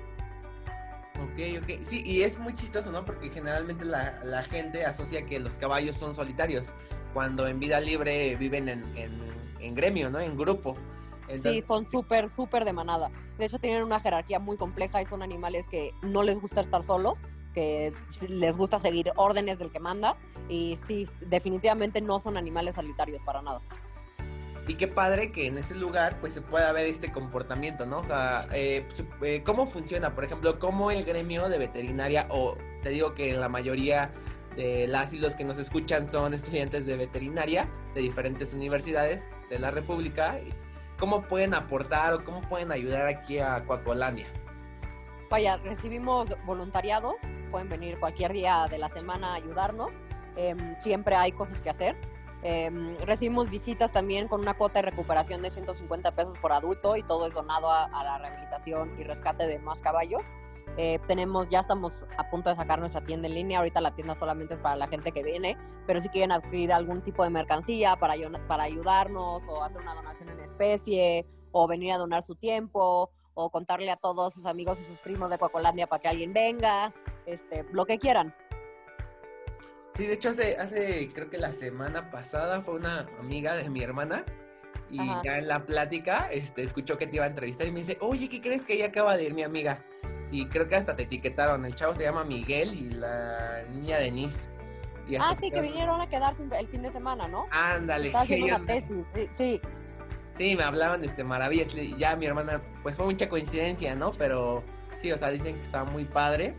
Ok, 1.21 1.63
ok. 1.63 1.83
Sí, 1.85 2.03
y 2.05 2.23
es 2.23 2.39
muy 2.39 2.55
chistoso, 2.55 2.91
¿no? 2.91 3.05
Porque 3.05 3.31
generalmente 3.31 3.85
la, 3.85 4.19
la 4.25 4.43
gente 4.43 4.85
asocia 4.85 5.25
que 5.27 5.39
los 5.39 5.55
caballos 5.55 5.97
son 5.97 6.15
solitarios, 6.15 6.75
cuando 7.15 7.47
en 7.47 7.61
vida 7.61 7.81
libre 7.81 8.35
viven 8.37 8.69
en, 8.69 8.85
en- 8.97 9.33
en 9.61 9.75
gremio, 9.75 10.11
¿no? 10.11 10.19
En 10.19 10.37
grupo. 10.37 10.75
Sí, 11.29 11.35
Entonces, 11.37 11.65
son 11.67 11.87
súper, 11.87 12.29
súper 12.29 12.65
de 12.65 12.73
manada. 12.73 13.11
De 13.39 13.45
hecho, 13.47 13.59
tienen 13.59 13.83
una 13.85 14.01
jerarquía 14.01 14.39
muy 14.41 14.57
compleja 14.57 15.01
y 15.01 15.07
son 15.07 15.23
animales 15.23 15.67
que 15.69 15.93
no 16.03 16.23
les 16.23 16.41
gusta 16.41 16.61
estar 16.61 16.83
solos, 16.83 17.21
que 17.55 17.93
sí 18.11 18.27
les 18.29 18.57
gusta 18.57 18.79
seguir 18.79 19.13
órdenes 19.17 19.59
del 19.59 19.71
que 19.71 19.79
manda. 19.79 20.17
Y 20.49 20.77
sí, 20.87 21.07
definitivamente 21.21 22.01
no 22.01 22.19
son 22.19 22.37
animales 22.37 22.75
solitarios 22.75 23.23
para 23.23 23.41
nada. 23.41 23.61
Y 24.69 24.75
qué 24.75 24.87
padre 24.87 25.33
que 25.33 25.47
en 25.47 25.59
ese 25.59 25.75
lugar 25.75 26.21
pues 26.21 26.35
se 26.35 26.41
pueda 26.41 26.71
ver 26.73 26.87
este 26.87 27.11
comportamiento, 27.11 27.85
¿no? 27.85 27.99
O 27.99 28.05
sea, 28.05 28.47
eh, 28.53 28.87
pues, 28.89 29.05
eh, 29.23 29.43
¿cómo 29.45 29.67
funciona? 29.67 30.15
Por 30.15 30.25
ejemplo, 30.25 30.59
¿cómo 30.59 30.91
el 30.91 31.05
gremio 31.05 31.49
de 31.49 31.59
veterinaria, 31.59 32.27
o 32.31 32.57
te 32.83 32.91
digo 32.91 33.15
que 33.15 33.33
la 33.35 33.49
mayoría 33.49 34.13
de 34.57 34.87
las 34.87 35.13
y 35.15 35.19
los 35.19 35.35
que 35.35 35.45
nos 35.45 35.59
escuchan 35.59 36.11
son 36.11 36.35
estudiantes 36.35 36.87
de 36.87 36.97
veterinaria 36.97 37.69
de 37.95 38.03
diferentes 38.03 38.55
universidades 38.55 39.31
de 39.51 39.59
la 39.59 39.71
República, 39.71 40.39
¿cómo 40.99 41.23
pueden 41.23 41.55
aportar 41.55 42.15
o 42.15 42.25
cómo 42.25 42.43
pueden 42.43 42.71
ayudar 42.71 43.07
aquí 43.09 43.39
a 43.39 43.65
Coacolandia? 43.65 44.27
Vaya, 45.31 45.57
recibimos 45.57 46.29
voluntariados, 46.45 47.15
pueden 47.51 47.69
venir 47.69 47.99
cualquier 47.99 48.33
día 48.35 48.67
de 48.71 48.77
la 48.77 48.91
semana 48.91 49.33
a 49.33 49.35
ayudarnos. 49.37 49.91
Em, 50.37 50.79
siempre 50.79 51.17
hay 51.17 51.33
cosas 51.33 51.63
que 51.63 51.71
hacer. 51.71 51.97
Em, 52.43 52.97
recibimos 52.99 53.49
visitas 53.49 53.93
también 53.93 54.27
con 54.27 54.41
una 54.41 54.55
cuota 54.55 54.81
de 54.81 54.91
recuperación 54.91 55.43
de 55.43 55.51
150 55.51 56.15
pesos 56.15 56.35
por 56.39 56.53
adulto 56.53 56.97
y 56.97 57.03
todo 57.03 57.27
es 57.27 57.35
donado 57.35 57.71
a, 57.71 57.85
a 57.85 58.05
la 58.05 58.19
rehabilitación 58.19 58.99
y 58.99 59.05
rescate 59.05 59.47
de 59.47 59.59
más 59.59 59.81
caballos. 59.81 60.35
Eh, 60.79 60.99
tenemos, 61.07 61.49
ya 61.51 61.61
estamos 61.61 62.07
a 62.17 62.31
punto 62.31 62.49
de 62.49 62.57
sacar 62.57 62.81
nuestra 62.81 63.05
tienda 63.05 63.29
en 63.29 63.35
línea. 63.35 63.59
Ahorita 63.59 63.81
la 63.81 63.95
tienda 63.95 64.15
solamente 64.15 64.55
es 64.55 64.61
para 64.61 64.77
la 64.77 64.89
gente 64.89 65.13
que 65.13 65.23
viene, 65.23 65.57
pero 65.87 66.01
si 66.01 66.09
quieren 66.09 66.33
adquirir 66.33 66.73
algún 66.73 67.03
tipo 67.03 67.23
de 67.23 67.31
mercancía 67.31 67.97
para, 67.97 68.15
para 68.49 68.65
ayudarnos 68.65 69.47
o 69.49 69.63
hacer 69.63 69.83
una 69.83 69.95
donación 69.95 70.31
en 70.31 70.41
especie 70.41 71.27
o 71.53 71.69
venir 71.69 71.93
a 71.93 71.99
donar 71.99 72.23
su 72.23 72.35
tiempo 72.35 73.11
o 73.35 73.51
contarle 73.51 73.91
a 73.91 73.97
todos 73.97 74.35
sus 74.35 74.47
amigos 74.47 74.81
y 74.81 74.85
sus 74.85 74.99
primos 74.99 75.31
de 75.31 75.39
Coacolandia 75.39 75.87
para 75.87 76.01
que 76.01 76.09
alguien 76.09 76.33
venga, 76.33 76.93
este, 77.27 77.65
lo 77.73 77.85
que 77.85 77.99
quieran. 77.99 78.35
Sí, 79.95 80.07
de 80.07 80.15
hecho 80.15 80.31
hace, 80.31 80.57
hace, 80.57 81.11
creo 81.13 81.29
que 81.29 81.39
la 81.39 81.53
semana 81.53 82.11
pasada 82.11 82.63
fue 82.63 82.75
una 82.75 83.07
amiga 83.19 83.55
de 83.55 83.69
mi 83.69 83.83
hermana 83.83 84.25
y 84.91 84.99
Ajá. 85.01 85.23
ya 85.25 85.39
en 85.39 85.49
la 85.49 85.65
plática 85.65 86.29
este, 86.31 86.63
escuchó 86.63 86.97
que 86.97 87.07
te 87.07 87.17
iba 87.17 87.25
a 87.25 87.29
entrevistar 87.29 87.67
y 87.67 87.73
me 87.73 87.81
dice, 87.81 87.99
oye, 88.01 88.29
¿qué 88.29 88.41
crees 88.41 88.65
que 88.65 88.75
ella 88.75 88.87
acaba 88.87 89.17
de 89.17 89.25
ir 89.25 89.35
mi 89.35 89.43
amiga? 89.43 89.85
Y 90.31 90.47
creo 90.47 90.67
que 90.67 90.77
hasta 90.77 90.97
te 90.97 91.03
etiquetaron, 91.03 91.67
el 91.67 91.75
chavo 91.75 91.95
se 91.95 92.05
llama 92.05 92.25
Miguel 92.25 92.73
y 92.73 92.91
la 92.91 93.65
niña 93.71 93.99
Denise. 93.99 94.49
Y 95.07 95.17
Ah, 95.17 95.35
sí, 95.39 95.51
que 95.51 95.61
vinieron 95.61 96.01
a 96.01 96.09
quedarse 96.09 96.43
el 96.59 96.69
fin 96.69 96.83
de 96.83 96.91
semana, 96.91 97.29
¿no? 97.29 97.47
Ándale, 97.51 98.07
Estaba 98.07 98.25
sí, 98.25 98.43
una 98.43 98.61
tesis, 98.61 99.07
sí, 99.13 99.29
sí. 99.31 99.61
sí, 100.33 100.57
me 100.57 100.63
hablaban 100.63 101.05
este, 101.05 101.23
maravillas. 101.23 101.75
Ya 101.99 102.17
mi 102.17 102.27
hermana, 102.27 102.63
pues 102.83 102.97
fue 102.97 103.05
mucha 103.05 103.29
coincidencia, 103.29 103.95
¿no? 103.95 104.13
Pero 104.13 104.63
sí, 104.97 105.13
o 105.13 105.19
sea, 105.19 105.29
dicen 105.29 105.57
que 105.57 105.63
está 105.63 105.85
muy 105.85 106.05
padre. 106.07 106.55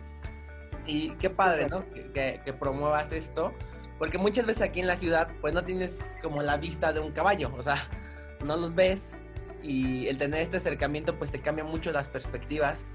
Y 0.85 1.09
qué 1.11 1.29
padre, 1.29 1.67
¿no? 1.69 1.89
Que, 1.91 2.11
que- 2.11 2.41
que 2.43 2.53
promuevas 2.53 3.11
esto. 3.11 3.53
Porque 3.99 4.17
muchas 4.17 4.45
veces 4.45 4.61
aquí 4.63 4.79
en 4.79 4.87
la 4.87 4.97
ciudad, 4.97 5.29
pues 5.39 5.53
no 5.53 5.63
tienes 5.63 6.17
como 6.21 6.41
la 6.41 6.57
vista 6.57 6.91
de 6.93 6.99
un 6.99 7.11
caballo. 7.11 7.51
O 7.57 7.61
sea, 7.63 7.77
no 8.45 8.57
los 8.57 8.75
ves. 8.75 9.15
Y 9.61 10.07
el 10.07 10.17
tener 10.17 10.41
este 10.41 10.57
acercamiento, 10.57 11.17
pues 11.17 11.31
te 11.31 11.39
cambia 11.39 11.63
mucho 11.63 11.91
las 11.91 12.09
perspectivas. 12.09 12.85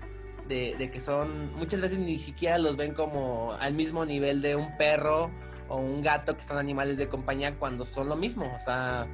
De, 0.49 0.75
de 0.78 0.90
que 0.90 0.99
son, 0.99 1.52
muchas 1.57 1.83
veces 1.83 1.99
ni 1.99 2.18
siquiera 2.18 2.57
los 2.59 2.76
ven 2.78 2.95
como 2.95 3.52
al 3.61 3.75
mismo 3.75 4.07
nivel 4.07 4.40
de 4.40 4.57
un 4.57 4.78
perro 4.78 5.30
o 5.68 5.76
un 5.76 6.00
gato, 6.00 6.38
que 6.38 6.42
son 6.42 6.57
animales 6.57 6.97
de 6.97 7.07
compañía, 7.09 7.54
cuando 7.59 7.85
son 7.85 8.09
lo 8.09 8.16
mismo. 8.16 8.50
O 8.57 8.61
sea, 8.61 9.07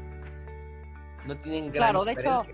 no 1.26 1.37
tienen 1.38 1.73
gran 1.73 1.90
Claro, 1.90 2.04
de 2.04 2.12
hecho. 2.12 2.45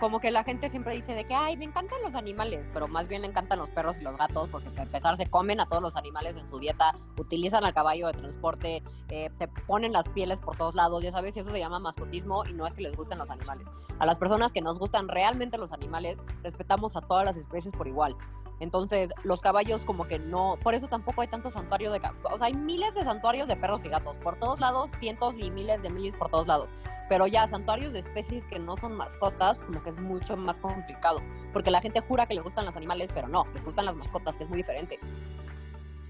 Como 0.00 0.18
que 0.18 0.30
la 0.30 0.42
gente 0.42 0.68
siempre 0.68 0.94
dice 0.94 1.14
de 1.14 1.24
que, 1.24 1.34
ay, 1.34 1.56
me 1.56 1.66
encantan 1.66 2.00
los 2.02 2.14
animales, 2.14 2.66
pero 2.72 2.88
más 2.88 3.06
bien 3.06 3.22
le 3.22 3.28
encantan 3.28 3.58
los 3.58 3.68
perros 3.68 3.96
y 4.00 4.02
los 4.02 4.16
gatos, 4.16 4.48
porque 4.48 4.70
para 4.70 4.84
empezar 4.84 5.16
se 5.16 5.26
comen 5.26 5.60
a 5.60 5.66
todos 5.66 5.82
los 5.82 5.96
animales 5.96 6.36
en 6.38 6.48
su 6.48 6.58
dieta, 6.58 6.96
utilizan 7.18 7.64
al 7.64 7.74
caballo 7.74 8.06
de 8.06 8.14
transporte, 8.14 8.82
eh, 9.10 9.28
se 9.32 9.46
ponen 9.46 9.92
las 9.92 10.08
pieles 10.08 10.40
por 10.40 10.56
todos 10.56 10.74
lados, 10.74 11.04
ya 11.04 11.12
sabes, 11.12 11.36
y 11.36 11.40
eso 11.40 11.50
se 11.50 11.58
llama 11.58 11.78
mascotismo 11.78 12.44
y 12.46 12.54
no 12.54 12.66
es 12.66 12.74
que 12.74 12.82
les 12.82 12.96
gusten 12.96 13.18
los 13.18 13.30
animales. 13.30 13.70
A 13.98 14.06
las 14.06 14.18
personas 14.18 14.52
que 14.52 14.62
nos 14.62 14.78
gustan 14.78 15.06
realmente 15.08 15.58
los 15.58 15.70
animales, 15.70 16.18
respetamos 16.42 16.96
a 16.96 17.02
todas 17.02 17.26
las 17.26 17.36
especies 17.36 17.74
por 17.74 17.86
igual. 17.86 18.16
Entonces, 18.60 19.10
los 19.24 19.40
caballos 19.40 19.84
como 19.84 20.06
que 20.06 20.18
no, 20.18 20.58
por 20.62 20.74
eso 20.74 20.86
tampoco 20.86 21.22
hay 21.22 21.28
tanto 21.28 21.50
santuario 21.50 21.90
de. 21.92 22.00
O 22.30 22.38
sea, 22.38 22.48
hay 22.48 22.54
miles 22.54 22.94
de 22.94 23.04
santuarios 23.04 23.48
de 23.48 23.56
perros 23.56 23.84
y 23.86 23.88
gatos, 23.88 24.18
por 24.18 24.38
todos 24.38 24.60
lados, 24.60 24.90
cientos 24.98 25.34
y 25.38 25.50
miles 25.50 25.82
de 25.82 25.88
miles 25.90 26.14
por 26.16 26.28
todos 26.28 26.46
lados. 26.46 26.70
Pero 27.10 27.26
ya, 27.26 27.48
santuarios 27.48 27.92
de 27.92 27.98
especies 27.98 28.44
que 28.44 28.60
no 28.60 28.76
son 28.76 28.94
mascotas, 28.94 29.58
como 29.58 29.82
que 29.82 29.90
es 29.90 29.98
mucho 29.98 30.36
más 30.36 30.60
complicado. 30.60 31.20
Porque 31.52 31.72
la 31.72 31.80
gente 31.80 32.00
jura 32.00 32.26
que 32.26 32.34
le 32.34 32.40
gustan 32.40 32.64
los 32.64 32.76
animales, 32.76 33.10
pero 33.12 33.26
no, 33.26 33.48
les 33.52 33.64
gustan 33.64 33.86
las 33.86 33.96
mascotas, 33.96 34.36
que 34.36 34.44
es 34.44 34.48
muy 34.48 34.58
diferente. 34.58 35.00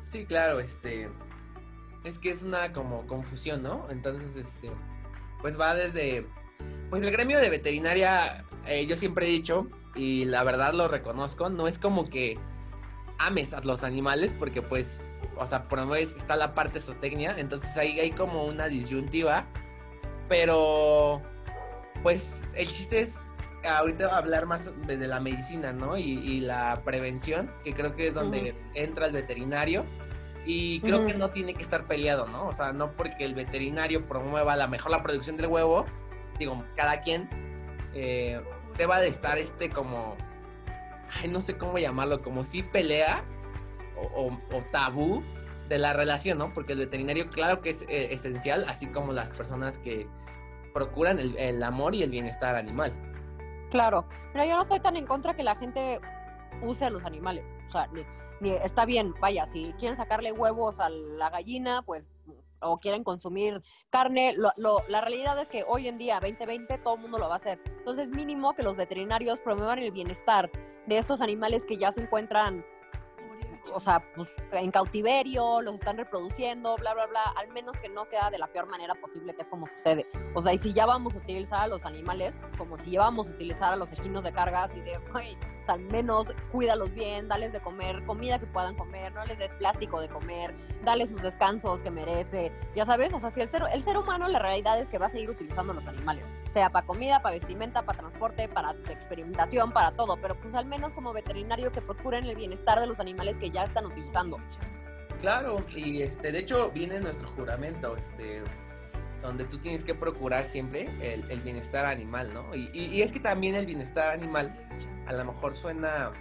Sí, 0.06 0.26
claro, 0.26 0.60
este. 0.60 1.08
Es 2.04 2.18
que 2.18 2.28
es 2.28 2.42
una 2.42 2.74
como 2.74 3.06
confusión, 3.06 3.62
¿no? 3.62 3.86
Entonces, 3.88 4.36
este. 4.36 4.70
Pues 5.40 5.58
va 5.58 5.74
desde. 5.74 6.26
Pues 6.90 7.02
el 7.02 7.10
gremio 7.10 7.40
de 7.40 7.48
veterinaria, 7.48 8.44
eh, 8.66 8.84
yo 8.84 8.98
siempre 8.98 9.26
he 9.26 9.30
dicho, 9.30 9.68
y 9.94 10.26
la 10.26 10.44
verdad 10.44 10.74
lo 10.74 10.86
reconozco, 10.86 11.48
no 11.48 11.66
es 11.66 11.78
como 11.78 12.10
que 12.10 12.38
ames 13.16 13.54
a 13.54 13.60
los 13.62 13.84
animales, 13.84 14.34
porque 14.38 14.60
pues, 14.60 15.08
o 15.38 15.46
sea, 15.46 15.66
por 15.66 15.78
lo 15.78 15.94
está 15.94 16.36
la 16.36 16.54
parte 16.54 16.78
zootecnia, 16.78 17.36
entonces 17.38 17.74
ahí 17.78 17.98
hay 18.00 18.10
como 18.10 18.44
una 18.44 18.66
disyuntiva, 18.66 19.46
pero 20.30 21.20
pues 22.04 22.44
el 22.54 22.68
chiste 22.68 23.00
es 23.00 23.18
ahorita 23.68 24.16
hablar 24.16 24.46
más 24.46 24.70
de 24.86 25.08
la 25.08 25.18
medicina, 25.18 25.72
¿no? 25.72 25.98
Y, 25.98 26.38
la 26.40 26.82
prevención, 26.84 27.52
que 27.64 27.74
creo 27.74 27.96
que 27.96 28.06
es 28.06 28.14
donde 28.14 28.54
entra 28.74 29.06
el 29.06 29.12
veterinario. 29.12 29.84
Y 30.46 30.80
creo 30.80 31.04
que 31.04 31.14
no 31.14 31.30
tiene 31.30 31.52
que 31.54 31.62
estar 31.62 31.86
peleado, 31.86 32.28
¿no? 32.28 32.46
O 32.46 32.52
sea, 32.52 32.72
no 32.72 32.92
porque 32.92 33.24
el 33.24 33.34
veterinario 33.34 34.06
promueva 34.06 34.56
la 34.56 34.68
mejor 34.68 34.92
la 34.92 35.02
producción 35.02 35.36
del 35.36 35.48
huevo, 35.48 35.84
digo, 36.38 36.64
cada 36.76 37.00
quien 37.00 37.28
eh, 37.92 38.40
deba 38.78 39.00
de 39.00 39.08
estar 39.08 39.36
este 39.36 39.68
como, 39.68 40.16
ay, 41.20 41.28
no 41.28 41.40
sé 41.40 41.58
cómo 41.58 41.76
llamarlo, 41.76 42.22
como 42.22 42.46
si 42.46 42.62
pelea 42.62 43.24
o, 44.14 44.38
tabú 44.70 45.24
de 45.70 45.78
la 45.78 45.92
relación, 45.94 46.36
¿no? 46.36 46.52
Porque 46.52 46.72
el 46.72 46.80
veterinario 46.80 47.30
claro 47.30 47.62
que 47.62 47.70
es 47.70 47.82
eh, 47.82 48.12
esencial, 48.12 48.66
así 48.68 48.88
como 48.88 49.12
las 49.12 49.30
personas 49.30 49.78
que 49.78 50.06
procuran 50.74 51.18
el 51.18 51.62
amor 51.62 51.94
y 51.94 52.02
el 52.02 52.10
bienestar 52.10 52.56
animal. 52.56 52.92
Claro, 53.70 54.04
pero 54.32 54.44
yo 54.44 54.56
no 54.56 54.62
estoy 54.62 54.80
tan 54.80 54.96
en 54.96 55.06
contra 55.06 55.34
que 55.34 55.44
la 55.44 55.54
gente 55.54 56.00
use 56.62 56.84
a 56.84 56.90
los 56.90 57.04
animales. 57.04 57.54
O 57.68 57.70
sea, 57.70 57.88
ni, 58.40 58.50
está 58.50 58.84
bien, 58.84 59.14
vaya, 59.20 59.46
si 59.46 59.72
quieren 59.78 59.96
sacarle 59.96 60.32
huevos 60.32 60.80
a 60.80 60.90
la 60.90 61.30
gallina, 61.30 61.82
pues 61.82 62.04
o 62.62 62.78
quieren 62.78 63.04
consumir 63.04 63.62
carne, 63.88 64.36
la 64.36 65.00
realidad 65.00 65.40
es 65.40 65.48
que 65.48 65.64
hoy 65.66 65.88
en 65.88 65.96
día, 65.96 66.20
2020, 66.20 66.78
todo 66.78 66.96
el 66.96 67.00
mundo 67.00 67.18
lo 67.18 67.28
va 67.28 67.34
a 67.34 67.36
hacer. 67.36 67.58
Entonces, 67.78 68.08
mínimo 68.10 68.52
que 68.54 68.62
los 68.62 68.76
veterinarios 68.76 69.38
promuevan 69.40 69.78
el 69.78 69.92
bienestar 69.92 70.50
de 70.86 70.98
estos 70.98 71.22
animales 71.22 71.64
que 71.64 71.78
ya 71.78 71.90
se 71.90 72.02
encuentran 72.02 72.64
o 73.72 73.80
sea, 73.80 74.02
pues, 74.14 74.28
en 74.52 74.70
cautiverio, 74.70 75.60
los 75.62 75.74
están 75.74 75.96
reproduciendo, 75.96 76.76
bla, 76.76 76.94
bla, 76.94 77.06
bla, 77.06 77.22
al 77.36 77.48
menos 77.48 77.76
que 77.78 77.88
no 77.88 78.04
sea 78.04 78.30
de 78.30 78.38
la 78.38 78.46
peor 78.46 78.66
manera 78.66 78.94
posible, 78.94 79.34
que 79.34 79.42
es 79.42 79.48
como 79.48 79.66
sucede. 79.66 80.06
O 80.34 80.42
sea, 80.42 80.52
y 80.52 80.58
si 80.58 80.72
ya 80.72 80.86
vamos 80.86 81.14
a 81.14 81.18
utilizar 81.18 81.60
a 81.60 81.68
los 81.68 81.84
animales, 81.84 82.34
como 82.58 82.76
si 82.78 82.92
ya 82.92 83.00
vamos 83.00 83.28
a 83.28 83.30
utilizar 83.30 83.72
a 83.72 83.76
los 83.76 83.92
equinos 83.92 84.24
de 84.24 84.32
carga, 84.32 84.64
así 84.64 84.80
de, 84.80 84.98
al 85.70 85.80
menos 85.80 86.28
cuídalos 86.52 86.92
bien, 86.94 87.28
dales 87.28 87.52
de 87.52 87.60
comer, 87.60 88.04
comida 88.04 88.38
que 88.38 88.46
puedan 88.46 88.74
comer, 88.74 89.12
no 89.12 89.24
les 89.24 89.38
des 89.38 89.52
plástico 89.54 90.00
de 90.00 90.08
comer, 90.08 90.54
dale 90.84 91.06
sus 91.06 91.20
descansos 91.22 91.80
que 91.82 91.90
merece, 91.90 92.52
ya 92.74 92.84
sabes, 92.84 93.12
o 93.14 93.20
sea, 93.20 93.30
si 93.30 93.40
el 93.40 93.50
ser, 93.50 93.62
el 93.72 93.82
ser 93.82 93.96
humano 93.96 94.28
la 94.28 94.38
realidad 94.38 94.78
es 94.80 94.88
que 94.88 94.98
va 94.98 95.06
a 95.06 95.08
seguir 95.08 95.30
utilizando 95.30 95.72
los 95.72 95.86
animales, 95.86 96.24
sea 96.48 96.70
para 96.70 96.86
comida, 96.86 97.22
para 97.22 97.36
vestimenta, 97.36 97.82
para 97.82 98.00
transporte, 98.00 98.48
para 98.48 98.72
experimentación, 98.90 99.72
para 99.72 99.92
todo, 99.92 100.16
pero 100.20 100.38
pues 100.40 100.54
al 100.54 100.66
menos 100.66 100.92
como 100.92 101.12
veterinario 101.12 101.72
que 101.72 101.80
procuren 101.80 102.24
el 102.24 102.36
bienestar 102.36 102.80
de 102.80 102.86
los 102.86 103.00
animales 103.00 103.38
que 103.38 103.50
ya 103.50 103.62
están 103.62 103.86
utilizando. 103.86 104.38
Claro, 105.20 105.64
y 105.74 106.02
este, 106.02 106.32
de 106.32 106.38
hecho 106.38 106.70
viene 106.70 106.98
nuestro 106.98 107.28
juramento, 107.28 107.96
este, 107.96 108.42
donde 109.22 109.44
tú 109.44 109.58
tienes 109.58 109.84
que 109.84 109.94
procurar 109.94 110.44
siempre 110.44 110.88
el, 111.02 111.40
bienestar 111.40 111.84
animal, 111.84 112.32
¿no? 112.32 112.54
Y, 112.54 112.70
y, 112.72 113.02
es 113.02 113.12
que 113.12 113.20
también 113.20 113.54
el 113.54 113.66
bienestar 113.66 114.12
animal 114.12 114.54
a 115.10 115.12
lo 115.12 115.24
mejor 115.24 115.54
suena 115.54 116.12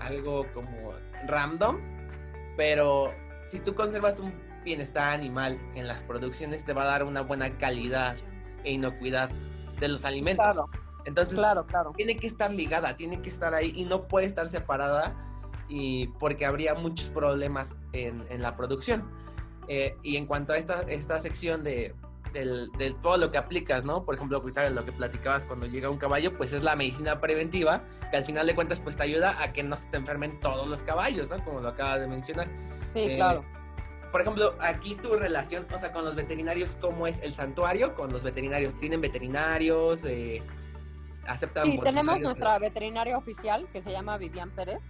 algo 0.00 0.44
como 0.52 0.92
random, 1.28 1.78
pero 2.56 3.14
si 3.44 3.60
tú 3.60 3.76
conservas 3.76 4.18
un 4.18 4.34
bienestar 4.64 5.10
animal 5.10 5.56
en 5.76 5.86
las 5.86 6.02
producciones 6.02 6.64
te 6.64 6.72
va 6.72 6.82
a 6.82 6.86
dar 6.86 7.04
una 7.04 7.20
buena 7.20 7.56
calidad 7.58 8.16
e 8.64 8.72
inocuidad 8.72 9.30
de 9.78 9.88
los 9.88 10.04
alimentos. 10.04 10.44
Claro. 10.44 10.68
Entonces, 11.04 11.38
claro, 11.38 11.64
claro. 11.64 11.92
tiene 11.96 12.18
que 12.18 12.26
estar 12.26 12.50
ligada, 12.50 12.96
tiene 12.96 13.22
que 13.22 13.30
estar 13.30 13.54
ahí 13.54 13.72
y 13.76 13.84
no 13.84 14.08
puede 14.08 14.26
estar 14.26 14.48
separada 14.48 15.14
y 15.68 16.08
porque 16.18 16.44
habría 16.44 16.74
muchos 16.74 17.10
problemas 17.10 17.78
en, 17.92 18.42
la 18.42 18.56
producción. 18.56 19.08
Eh, 19.68 19.96
y 20.02 20.16
en 20.16 20.26
cuanto 20.26 20.54
a 20.54 20.58
esta, 20.58 20.80
esta 20.82 21.20
sección 21.20 21.62
de 21.62 21.94
del, 22.32 22.70
todo 23.02 23.16
lo 23.16 23.30
que 23.30 23.38
aplicas, 23.38 23.84
¿no? 23.84 24.04
Por 24.04 24.14
ejemplo, 24.14 24.42
lo 24.42 24.84
que 24.84 24.92
platicabas 24.92 25.44
cuando 25.44 25.66
llega 25.66 25.90
un 25.90 25.98
caballo, 25.98 26.36
pues 26.36 26.52
es 26.52 26.62
la 26.62 26.76
medicina 26.76 27.20
preventiva, 27.20 27.84
que 28.10 28.16
al 28.16 28.24
final 28.24 28.46
de 28.46 28.54
cuentas 28.54 28.80
pues 28.80 28.96
te 28.96 29.04
ayuda 29.04 29.42
a 29.42 29.52
que 29.52 29.62
no 29.62 29.76
se 29.76 29.88
te 29.88 29.96
enfermen 29.96 30.40
todos 30.40 30.68
los 30.68 30.82
caballos, 30.82 31.28
¿no? 31.30 31.42
Como 31.44 31.60
lo 31.60 31.68
acabas 31.68 32.00
de 32.00 32.08
mencionar. 32.08 32.48
Sí, 32.94 33.00
eh, 33.00 33.16
claro. 33.16 33.44
Por 34.10 34.22
ejemplo, 34.22 34.54
aquí 34.60 34.94
tu 34.94 35.14
relación, 35.14 35.66
o 35.74 35.78
sea, 35.78 35.92
con 35.92 36.04
los 36.04 36.14
veterinarios, 36.14 36.78
¿cómo 36.80 37.06
es 37.06 37.20
el 37.22 37.34
santuario? 37.34 37.94
Con 37.94 38.12
los 38.12 38.22
veterinarios, 38.22 38.78
¿tienen 38.78 39.00
veterinarios? 39.00 40.04
Eh, 40.04 40.42
¿Aceptan? 41.26 41.64
Sí, 41.64 41.78
tenemos 41.82 42.20
nuestra 42.20 42.58
veterinaria 42.58 43.18
oficial 43.18 43.68
que 43.70 43.82
se 43.82 43.92
llama 43.92 44.16
Vivian 44.16 44.50
Pérez. 44.50 44.82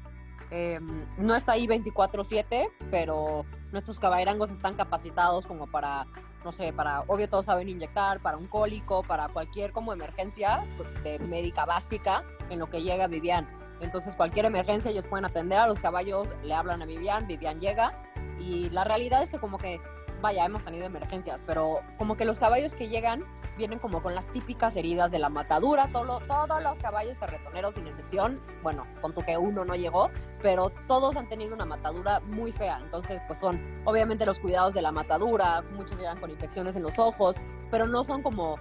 Em, 0.51 1.05
no 1.19 1.35
está 1.35 1.53
ahí 1.53 1.67
24/7, 1.67 2.71
pero 2.91 3.45
nuestros 3.73 3.99
caballerangos 3.99 4.51
están 4.51 4.77
capacitados 4.77 5.47
como 5.47 5.67
para 5.67 6.07
no 6.45 6.53
sé, 6.53 6.73
para, 6.73 7.03
obvio 7.03 7.29
todos 7.29 7.47
saben 7.47 7.69
inyectar, 7.69 8.21
para 8.21 8.37
un 8.37 8.47
cólico, 8.47 9.03
para 9.03 9.29
cualquier 9.29 9.73
como 9.73 9.93
emergencia 9.93 10.65
de 11.03 11.19
médica 11.19 11.65
básica 11.65 12.25
en 12.51 12.59
lo 12.59 12.71
que 12.71 12.83
llega 12.83 13.07
Vivian. 13.07 13.49
Entonces 13.81 14.17
cualquier 14.17 14.47
emergencia 14.47 14.91
ellos 14.91 15.07
pueden 15.07 15.25
atender 15.25 15.59
a 15.59 15.67
los 15.67 15.79
caballos, 15.79 16.29
le 16.43 16.55
hablan 16.55 16.83
a 16.83 16.87
Vivian, 16.87 17.27
Vivian 17.27 17.61
llega 17.61 17.93
y 18.39 18.71
la 18.71 18.85
realidad 18.85 19.23
es 19.23 19.31
que 19.31 19.39
como 19.39 19.59
que, 19.59 19.81
vaya, 20.21 20.45
hemos 20.45 20.65
tenido 20.65 20.87
emergencias, 20.87 21.43
pero 21.47 21.81
como 21.97 22.17
que 22.17 22.25
los 22.25 22.39
caballos 22.39 22.75
que 22.75 22.89
llegan 22.89 23.25
vienen 23.57 23.79
como 23.79 24.01
con 24.01 24.15
las 24.15 24.27
típicas 24.33 24.77
heridas 24.77 25.11
de 25.11 25.19
la 25.19 25.29
matadura, 25.29 25.89
todo, 25.93 26.21
todos 26.21 26.63
los 26.63 26.79
caballos 26.79 27.19
carretoneros 27.19 27.75
sin 27.75 27.87
excepción, 27.87 28.41
bueno, 28.63 28.87
con 29.01 29.13
tu 29.13 29.23
que 29.23 29.37
uno 29.37 29.65
no 29.65 29.75
llegó, 29.75 30.11
pero 30.43 30.71
todos 30.87 31.17
han 31.17 31.29
tenido 31.29 31.55
una 31.55 31.65
matadura 31.65 32.21
muy 32.21 32.53
fea, 32.53 32.81
entonces 32.83 33.21
pues 33.27 33.39
son 33.39 33.61
obviamente 33.85 34.25
los 34.25 34.41
cuidados 34.41 34.75
de 34.75 34.83
la 34.83 34.93
matadura, 34.93 35.63
muchos 35.73 35.99
llegan 35.99 36.21
con 36.21 36.31
infecciones 36.31 36.77
en 36.77 36.83
los 36.83 36.99
ojos, 36.99 37.37
pero 37.71 37.87
no 37.87 38.05
son 38.05 38.23
como 38.23 38.57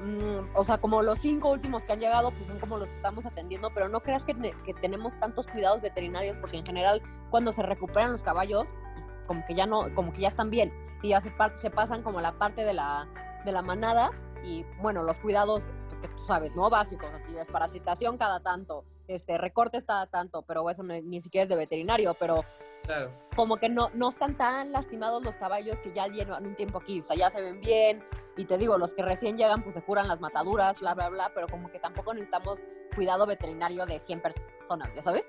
mm, 0.00 0.54
o 0.54 0.64
sea, 0.64 0.78
como 0.78 1.02
los 1.02 1.20
cinco 1.20 1.50
últimos 1.50 1.84
que 1.84 1.92
han 1.92 2.00
llegado, 2.00 2.30
pues 2.32 2.48
son 2.48 2.58
como 2.58 2.78
los 2.78 2.88
que 2.88 2.96
estamos 2.96 3.26
atendiendo, 3.26 3.70
pero 3.72 3.88
no 3.88 4.00
creas 4.00 4.24
que, 4.24 4.34
que 4.64 4.74
tenemos 4.74 5.12
tantos 5.20 5.46
cuidados 5.46 5.80
veterinarios, 5.80 6.38
porque 6.38 6.58
en 6.58 6.66
general 6.66 7.00
cuando 7.30 7.52
se 7.52 7.62
recuperan 7.62 8.12
los 8.12 8.22
caballos, 8.22 8.66
pues, 8.94 9.06
como 9.26 9.44
que 9.44 9.54
ya 9.54 9.66
no, 9.66 9.94
como 9.94 10.12
que 10.12 10.22
ya 10.22 10.28
están 10.28 10.50
bien, 10.50 10.72
y 11.02 11.10
ya 11.10 11.20
se, 11.20 11.32
se 11.54 11.70
pasan 11.70 12.02
como 12.02 12.20
la 12.20 12.32
parte 12.32 12.64
de 12.64 12.74
la, 12.74 13.08
de 13.44 13.52
la 13.52 13.62
manada, 13.62 14.10
y 14.42 14.64
bueno, 14.80 15.02
los 15.02 15.18
cuidados 15.18 15.66
que 16.00 16.08
tú 16.08 16.24
sabes, 16.26 16.54
¿no? 16.56 16.70
Básicos, 16.70 17.10
así, 17.12 17.32
desparasitación 17.32 18.16
cada 18.16 18.40
tanto, 18.40 18.84
este, 19.06 19.38
recortes 19.38 19.84
cada 19.84 20.06
tanto, 20.06 20.42
pero 20.42 20.68
eso 20.70 20.82
ni 20.82 21.20
siquiera 21.20 21.42
es 21.42 21.48
de 21.48 21.56
veterinario, 21.56 22.14
pero 22.14 22.44
claro. 22.84 23.10
como 23.36 23.56
que 23.56 23.68
no, 23.68 23.88
no 23.94 24.08
están 24.08 24.36
tan 24.36 24.72
lastimados 24.72 25.22
los 25.22 25.36
caballos 25.36 25.78
que 25.80 25.92
ya 25.92 26.06
llevan 26.06 26.46
un 26.46 26.56
tiempo 26.56 26.78
aquí, 26.78 27.00
o 27.00 27.04
sea, 27.04 27.16
ya 27.16 27.28
se 27.28 27.42
ven 27.42 27.60
bien, 27.60 28.02
y 28.36 28.46
te 28.46 28.56
digo, 28.56 28.78
los 28.78 28.94
que 28.94 29.02
recién 29.02 29.36
llegan 29.36 29.62
pues 29.62 29.74
se 29.74 29.82
curan 29.82 30.08
las 30.08 30.20
mataduras, 30.20 30.78
bla, 30.80 30.94
bla, 30.94 31.08
bla, 31.10 31.30
pero 31.34 31.46
como 31.48 31.70
que 31.70 31.78
tampoco 31.78 32.14
necesitamos 32.14 32.60
cuidado 32.94 33.26
veterinario 33.26 33.86
de 33.86 33.98
100 33.98 34.22
personas, 34.22 34.94
¿ya 34.94 35.02
sabes? 35.02 35.28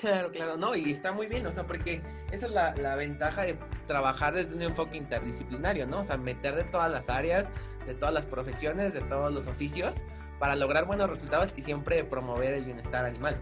Claro, 0.00 0.30
claro, 0.30 0.56
no, 0.56 0.76
y 0.76 0.92
está 0.92 1.12
muy 1.12 1.26
bien, 1.26 1.46
o 1.46 1.52
sea, 1.52 1.66
porque 1.66 2.02
esa 2.30 2.46
es 2.46 2.52
la, 2.52 2.74
la, 2.76 2.94
ventaja 2.94 3.42
de 3.42 3.58
trabajar 3.86 4.34
desde 4.34 4.54
un 4.54 4.62
enfoque 4.62 4.96
interdisciplinario, 4.96 5.86
¿no? 5.86 6.00
O 6.00 6.04
sea, 6.04 6.16
meter 6.16 6.54
de 6.54 6.64
todas 6.64 6.90
las 6.90 7.08
áreas, 7.08 7.50
de 7.86 7.94
todas 7.94 8.14
las 8.14 8.26
profesiones, 8.26 8.94
de 8.94 9.00
todos 9.00 9.32
los 9.32 9.48
oficios, 9.48 10.04
para 10.38 10.54
lograr 10.54 10.86
buenos 10.86 11.10
resultados 11.10 11.52
y 11.56 11.62
siempre 11.62 12.04
promover 12.04 12.54
el 12.54 12.64
bienestar 12.64 13.04
animal. 13.04 13.40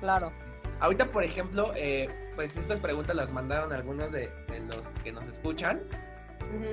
Claro. 0.00 0.32
Ahorita, 0.80 1.06
por 1.06 1.24
ejemplo, 1.24 1.72
eh, 1.76 2.08
pues 2.34 2.56
estas 2.56 2.80
preguntas 2.80 3.16
las 3.16 3.32
mandaron 3.32 3.72
algunos 3.72 4.12
de, 4.12 4.30
los 4.66 4.86
que 5.02 5.12
nos 5.12 5.24
escuchan 5.24 5.82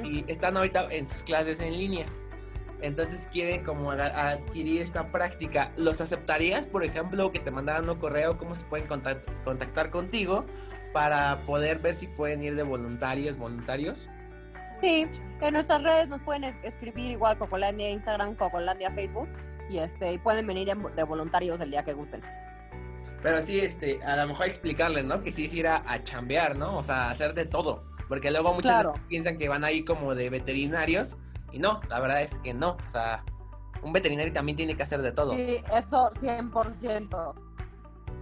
y 0.04 0.24
están 0.28 0.58
ahorita 0.58 0.88
en 0.92 1.08
sus 1.08 1.24
clases 1.24 1.60
en 1.60 1.78
línea 1.78 2.06
entonces 2.84 3.30
quieren 3.32 3.63
como 3.63 3.91
adquirir 3.91 4.82
esta 4.82 5.12
práctica, 5.12 5.72
¿los 5.78 6.02
aceptarías, 6.02 6.67
por 6.67 6.84
ejemplo, 6.84 7.32
que 7.32 7.39
te 7.39 7.50
mandaran 7.50 7.89
un 7.89 7.98
correo, 7.98 8.38
cómo 8.38 8.56
se 8.56 8.65
pueden 8.65 8.88
contactar 8.88 9.89
contigo 9.89 10.46
para 10.91 11.46
poder 11.46 11.80
ver 11.80 11.96
si 11.96 12.08
pueden 12.08 12.43
ir 12.43 12.56
de 12.56 12.63
voluntarios, 12.63 13.38
voluntarios? 13.38 14.10
Sí, 14.82 15.08
en 15.39 15.54
nuestras 15.54 15.82
redes 15.82 16.10
nos 16.10 16.22
pueden 16.24 16.43
escribir 16.43 17.12
igual 17.12 17.38
Cocolandia 17.38 17.89
Instagram, 17.89 18.36
Cocolandia 18.36 18.91
Facebook 18.91 19.30
y 19.69 19.78
este 19.78 20.19
pueden 20.19 20.46
venir 20.46 20.67
de 20.67 21.04
voluntarios 21.04 21.62
el 21.62 21.72
día 21.72 21.86
que 21.86 21.93
gusten. 21.93 22.22
Pero 23.22 23.41
sí, 23.41 23.62
este, 23.62 24.04
a 24.04 24.17
lo 24.17 24.28
mejor 24.28 24.48
explicarles, 24.48 25.06
¿no? 25.06 25.24
Que 25.24 25.32
sí 25.32 25.46
es 25.46 25.54
ir 25.54 25.67
a, 25.67 26.04
chambear, 26.04 26.58
¿no? 26.58 26.78
O 26.78 26.84
sea, 26.84 27.10
hacer 27.10 27.34
de 27.34 27.46
todo. 27.46 27.86
Porque 28.10 28.30
luego 28.30 28.54
muchos 28.54 28.74
piensan 29.08 29.38
que 29.38 29.48
van 29.48 29.63
ahí 29.63 29.86
como 29.86 30.13
de 30.13 30.30
veterinarios 30.30 31.15
Y 31.54 31.60
no, 31.60 31.80
la 31.89 32.00
verdad 32.02 32.22
es 32.22 32.38
que 32.39 32.54
no. 32.54 32.72
O 32.86 32.89
sea, 32.89 33.24
un 33.82 33.94
veterinario 33.94 34.34
también 34.34 34.58
tiene 34.58 34.76
que 34.76 34.84
hacer 34.84 35.02
de 35.02 35.12
todo. 35.13 35.34
Sí, 35.34 35.63
eso 35.74 36.12
100%. 36.20 37.34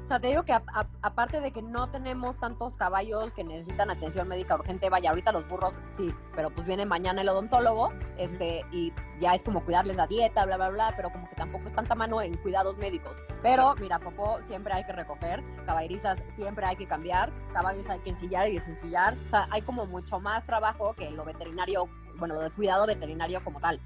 O 0.03 0.05
sea, 0.13 0.19
te 0.19 0.27
digo 0.27 0.43
que 0.43 0.51
a- 0.51 0.63
a- 0.73 0.87
aparte 1.03 1.39
de 1.39 1.51
que 1.53 1.61
no 1.61 1.89
tenemos 1.89 2.37
tantos 2.37 2.75
caballos 2.75 3.31
que 3.31 3.43
necesitan 3.45 3.89
atención 3.89 4.27
médica 4.27 4.55
urgente, 4.55 4.89
vaya, 4.89 5.11
ahorita 5.11 5.31
los 5.31 5.47
burros 5.47 5.73
sí, 5.93 6.13
pero 6.35 6.49
pues 6.49 6.67
viene 6.67 6.85
mañana 6.85 7.21
el 7.21 7.29
odontólogo, 7.29 7.93
este, 8.17 8.65
y 8.73 8.91
ya 9.21 9.35
es 9.35 9.43
como 9.43 9.63
cuidarles 9.63 9.95
la 9.95 10.07
dieta, 10.07 10.45
bla, 10.45 10.57
bla, 10.57 10.69
bla, 10.69 10.93
pero 10.97 11.11
como 11.11 11.29
que 11.29 11.35
tampoco 11.35 11.69
es 11.69 11.75
tanta 11.75 11.95
mano 11.95 12.21
en 12.21 12.35
cuidados 12.37 12.77
médicos. 12.77 13.21
Pero 13.41 13.73
mira, 13.75 13.99
Popó 13.99 14.39
siempre 14.43 14.73
hay 14.73 14.83
que 14.85 14.91
recoger, 14.91 15.41
caballerizas 15.65 16.19
siempre 16.35 16.65
hay 16.65 16.75
que 16.75 16.87
cambiar, 16.87 17.31
caballos 17.53 17.87
hay 17.89 17.99
que 17.99 18.09
ensillar 18.09 18.49
y 18.49 18.55
desensillar. 18.55 19.15
O 19.25 19.29
sea, 19.29 19.47
hay 19.51 19.61
como 19.61 19.85
mucho 19.85 20.19
más 20.19 20.45
trabajo 20.45 20.93
que 20.95 21.09
lo 21.11 21.23
veterinario, 21.23 21.87
bueno, 22.21 22.39
de 22.39 22.51
cuidado 22.51 22.87
veterinario 22.87 23.43
como 23.43 23.59
tal. 23.59 23.81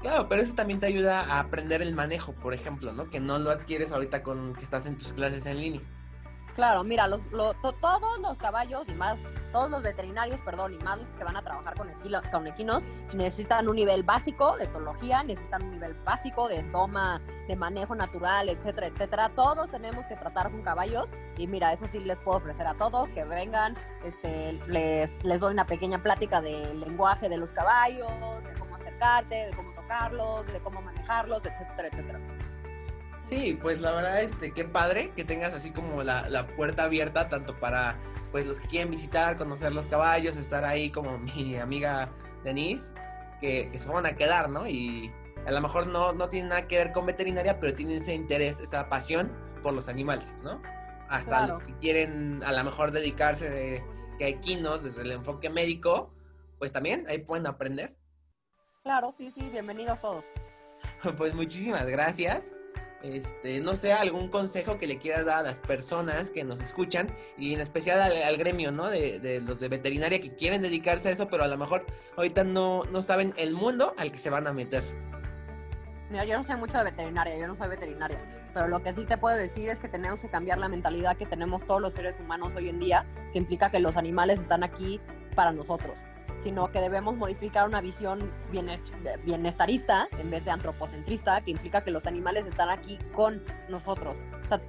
Claro, 0.00 0.28
pero 0.28 0.42
eso 0.42 0.54
también 0.54 0.78
te 0.78 0.86
ayuda 0.86 1.22
a 1.22 1.40
aprender 1.40 1.82
el 1.82 1.94
manejo, 1.94 2.32
por 2.34 2.54
ejemplo, 2.54 2.92
¿no? 2.92 3.10
Que 3.10 3.18
no 3.18 3.40
lo 3.40 3.50
adquieres 3.50 3.90
ahorita 3.90 4.22
con 4.22 4.54
que 4.54 4.62
estás 4.62 4.86
en 4.86 4.96
tus 4.96 5.12
clases 5.12 5.44
en 5.46 5.60
línea. 5.60 5.80
Claro, 6.58 6.82
mira, 6.82 7.06
los, 7.06 7.24
lo- 7.30 7.54
to- 7.54 7.72
todos 7.74 8.18
los 8.18 8.36
caballos 8.36 8.88
y 8.88 8.92
más, 8.94 9.16
todos 9.52 9.70
los 9.70 9.80
veterinarios, 9.84 10.40
perdón, 10.40 10.74
y 10.74 10.78
más 10.78 10.98
los 10.98 11.06
que 11.10 11.22
van 11.22 11.36
a 11.36 11.42
trabajar 11.42 11.74
con 11.76 11.88
equinos, 12.48 12.82
necesitan 13.14 13.68
un 13.68 13.76
nivel 13.76 14.02
básico 14.02 14.56
de 14.56 14.64
etología, 14.64 15.22
necesitan 15.22 15.62
un 15.62 15.70
nivel 15.70 15.94
básico 16.02 16.48
de 16.48 16.64
toma, 16.72 17.20
de 17.46 17.54
manejo 17.54 17.94
natural, 17.94 18.48
etcétera, 18.48 18.88
etcétera. 18.88 19.28
Todos 19.36 19.70
tenemos 19.70 20.08
que 20.08 20.16
tratar 20.16 20.50
con 20.50 20.62
caballos 20.62 21.12
y 21.36 21.46
mira, 21.46 21.72
eso 21.72 21.86
sí 21.86 22.00
les 22.00 22.18
puedo 22.18 22.38
ofrecer 22.38 22.66
a 22.66 22.74
todos 22.74 23.12
que 23.12 23.22
vengan, 23.22 23.76
este, 24.02 24.54
les, 24.66 25.22
les 25.22 25.38
doy 25.38 25.52
una 25.52 25.64
pequeña 25.64 26.02
plática 26.02 26.40
del 26.40 26.80
lenguaje 26.80 27.28
de 27.28 27.36
los 27.36 27.52
caballos, 27.52 28.10
de 28.42 28.58
cómo 28.58 28.74
acercarte, 28.74 29.46
de 29.46 29.54
cómo 29.54 29.72
tocarlos, 29.74 30.44
de 30.46 30.60
cómo 30.60 30.82
manejarlos, 30.82 31.46
etcétera, 31.46 31.86
etcétera. 31.86 32.18
Sí, 33.28 33.58
pues 33.60 33.80
la 33.80 33.92
verdad, 33.92 34.22
este, 34.22 34.52
qué 34.52 34.64
padre 34.64 35.10
que 35.14 35.22
tengas 35.22 35.52
así 35.52 35.70
como 35.70 36.02
la, 36.02 36.30
la 36.30 36.46
puerta 36.46 36.84
abierta, 36.84 37.28
tanto 37.28 37.58
para 37.60 37.98
pues 38.32 38.46
los 38.46 38.58
que 38.58 38.68
quieren 38.68 38.90
visitar, 38.90 39.36
conocer 39.36 39.72
los 39.72 39.86
caballos, 39.86 40.36
estar 40.36 40.64
ahí 40.64 40.90
como 40.90 41.18
mi 41.36 41.56
amiga 41.56 42.08
Denise, 42.42 42.92
que, 43.40 43.68
que 43.70 43.76
se 43.78 43.86
van 43.88 44.06
a 44.06 44.16
quedar, 44.16 44.48
¿no? 44.48 44.66
Y 44.66 45.12
a 45.46 45.50
lo 45.50 45.60
mejor 45.60 45.86
no, 45.88 46.14
no 46.14 46.28
tiene 46.30 46.48
nada 46.48 46.66
que 46.66 46.76
ver 46.76 46.92
con 46.92 47.04
veterinaria, 47.04 47.60
pero 47.60 47.74
tienen 47.74 47.98
ese 47.98 48.14
interés, 48.14 48.60
esa 48.60 48.88
pasión 48.88 49.30
por 49.62 49.74
los 49.74 49.88
animales, 49.88 50.38
¿no? 50.42 50.62
Hasta 51.10 51.28
Claro. 51.28 51.54
los 51.54 51.64
que 51.64 51.74
quieren 51.80 52.42
a 52.44 52.52
lo 52.52 52.64
mejor 52.64 52.92
dedicarse 52.92 53.50
de, 53.50 53.84
que 54.18 54.24
a 54.24 54.28
equinos 54.28 54.82
desde 54.82 55.02
el 55.02 55.12
enfoque 55.12 55.50
médico, 55.50 56.14
pues 56.58 56.72
también 56.72 57.04
ahí 57.08 57.18
pueden 57.18 57.46
aprender. 57.46 57.94
Claro, 58.82 59.12
sí, 59.12 59.30
sí, 59.30 59.48
bienvenidos 59.50 60.00
todos. 60.00 60.24
Pues 61.16 61.34
muchísimas 61.34 61.86
gracias. 61.86 62.52
Este, 63.02 63.60
no 63.60 63.76
sé, 63.76 63.92
algún 63.92 64.28
consejo 64.28 64.78
que 64.78 64.88
le 64.88 64.98
quieras 64.98 65.24
dar 65.24 65.38
a 65.38 65.42
las 65.42 65.60
personas 65.60 66.32
que 66.32 66.42
nos 66.42 66.60
escuchan 66.60 67.14
y 67.36 67.54
en 67.54 67.60
especial 67.60 68.00
al, 68.00 68.36
gremio, 68.36 68.72
¿no? 68.72 68.88
De, 68.88 69.20
de 69.20 69.40
los 69.40 69.60
de 69.60 69.68
veterinaria 69.68 70.20
que 70.20 70.34
quieren 70.34 70.62
dedicarse 70.62 71.08
a 71.08 71.12
eso, 71.12 71.28
pero 71.28 71.44
a 71.44 71.48
lo 71.48 71.56
mejor 71.56 71.86
ahorita 72.16 72.42
no, 72.42 72.84
no 72.84 73.02
saben 73.02 73.34
el 73.36 73.52
mundo 73.52 73.94
al 73.98 74.10
que 74.10 74.18
se 74.18 74.30
van 74.30 74.48
a 74.48 74.52
meter. 74.52 74.82
Mira, 76.10 76.24
yo 76.24 76.38
no 76.38 76.44
sé 76.44 76.56
mucho 76.56 76.78
de 76.78 76.84
veterinaria, 76.84 77.38
yo 77.38 77.46
no 77.46 77.54
soy 77.54 77.68
veterinaria, 77.68 78.18
pero 78.54 78.66
lo 78.66 78.82
que 78.82 78.94
sí 78.94 79.04
te 79.04 79.18
puedo 79.18 79.36
decir 79.36 79.68
es 79.68 79.78
que 79.78 79.88
tenemos 79.88 80.20
que 80.20 80.28
cambiar 80.28 80.58
la 80.58 80.68
mentalidad 80.68 81.16
que 81.16 81.26
tenemos 81.26 81.66
todos 81.66 81.82
los 81.82 81.92
seres 81.92 82.18
humanos 82.18 82.54
hoy 82.56 82.70
en 82.70 82.78
día, 82.78 83.04
que 83.32 83.38
implica 83.38 83.70
que 83.70 83.78
los 83.78 83.98
animales 83.98 84.40
están 84.40 84.64
aquí 84.64 85.00
para 85.34 85.52
nosotros, 85.52 86.00
sino 86.38 86.70
que 86.72 86.80
debemos 86.80 87.16
modificar 87.16 87.66
una 87.68 87.80
visión 87.82 88.32
bienes- 88.50 88.86
bienestarista 89.24 90.08
en 90.18 90.30
vez 90.30 90.44
de 90.46 90.50
antropocentrista, 90.50 91.40
que 91.42 91.50
implica 91.50 91.82
que 91.82 91.90
los 91.90 92.06
animales 92.06 92.46
están 92.46 92.70
aquí 92.70 92.98
con 93.12 93.42
nosotros. 93.68 94.16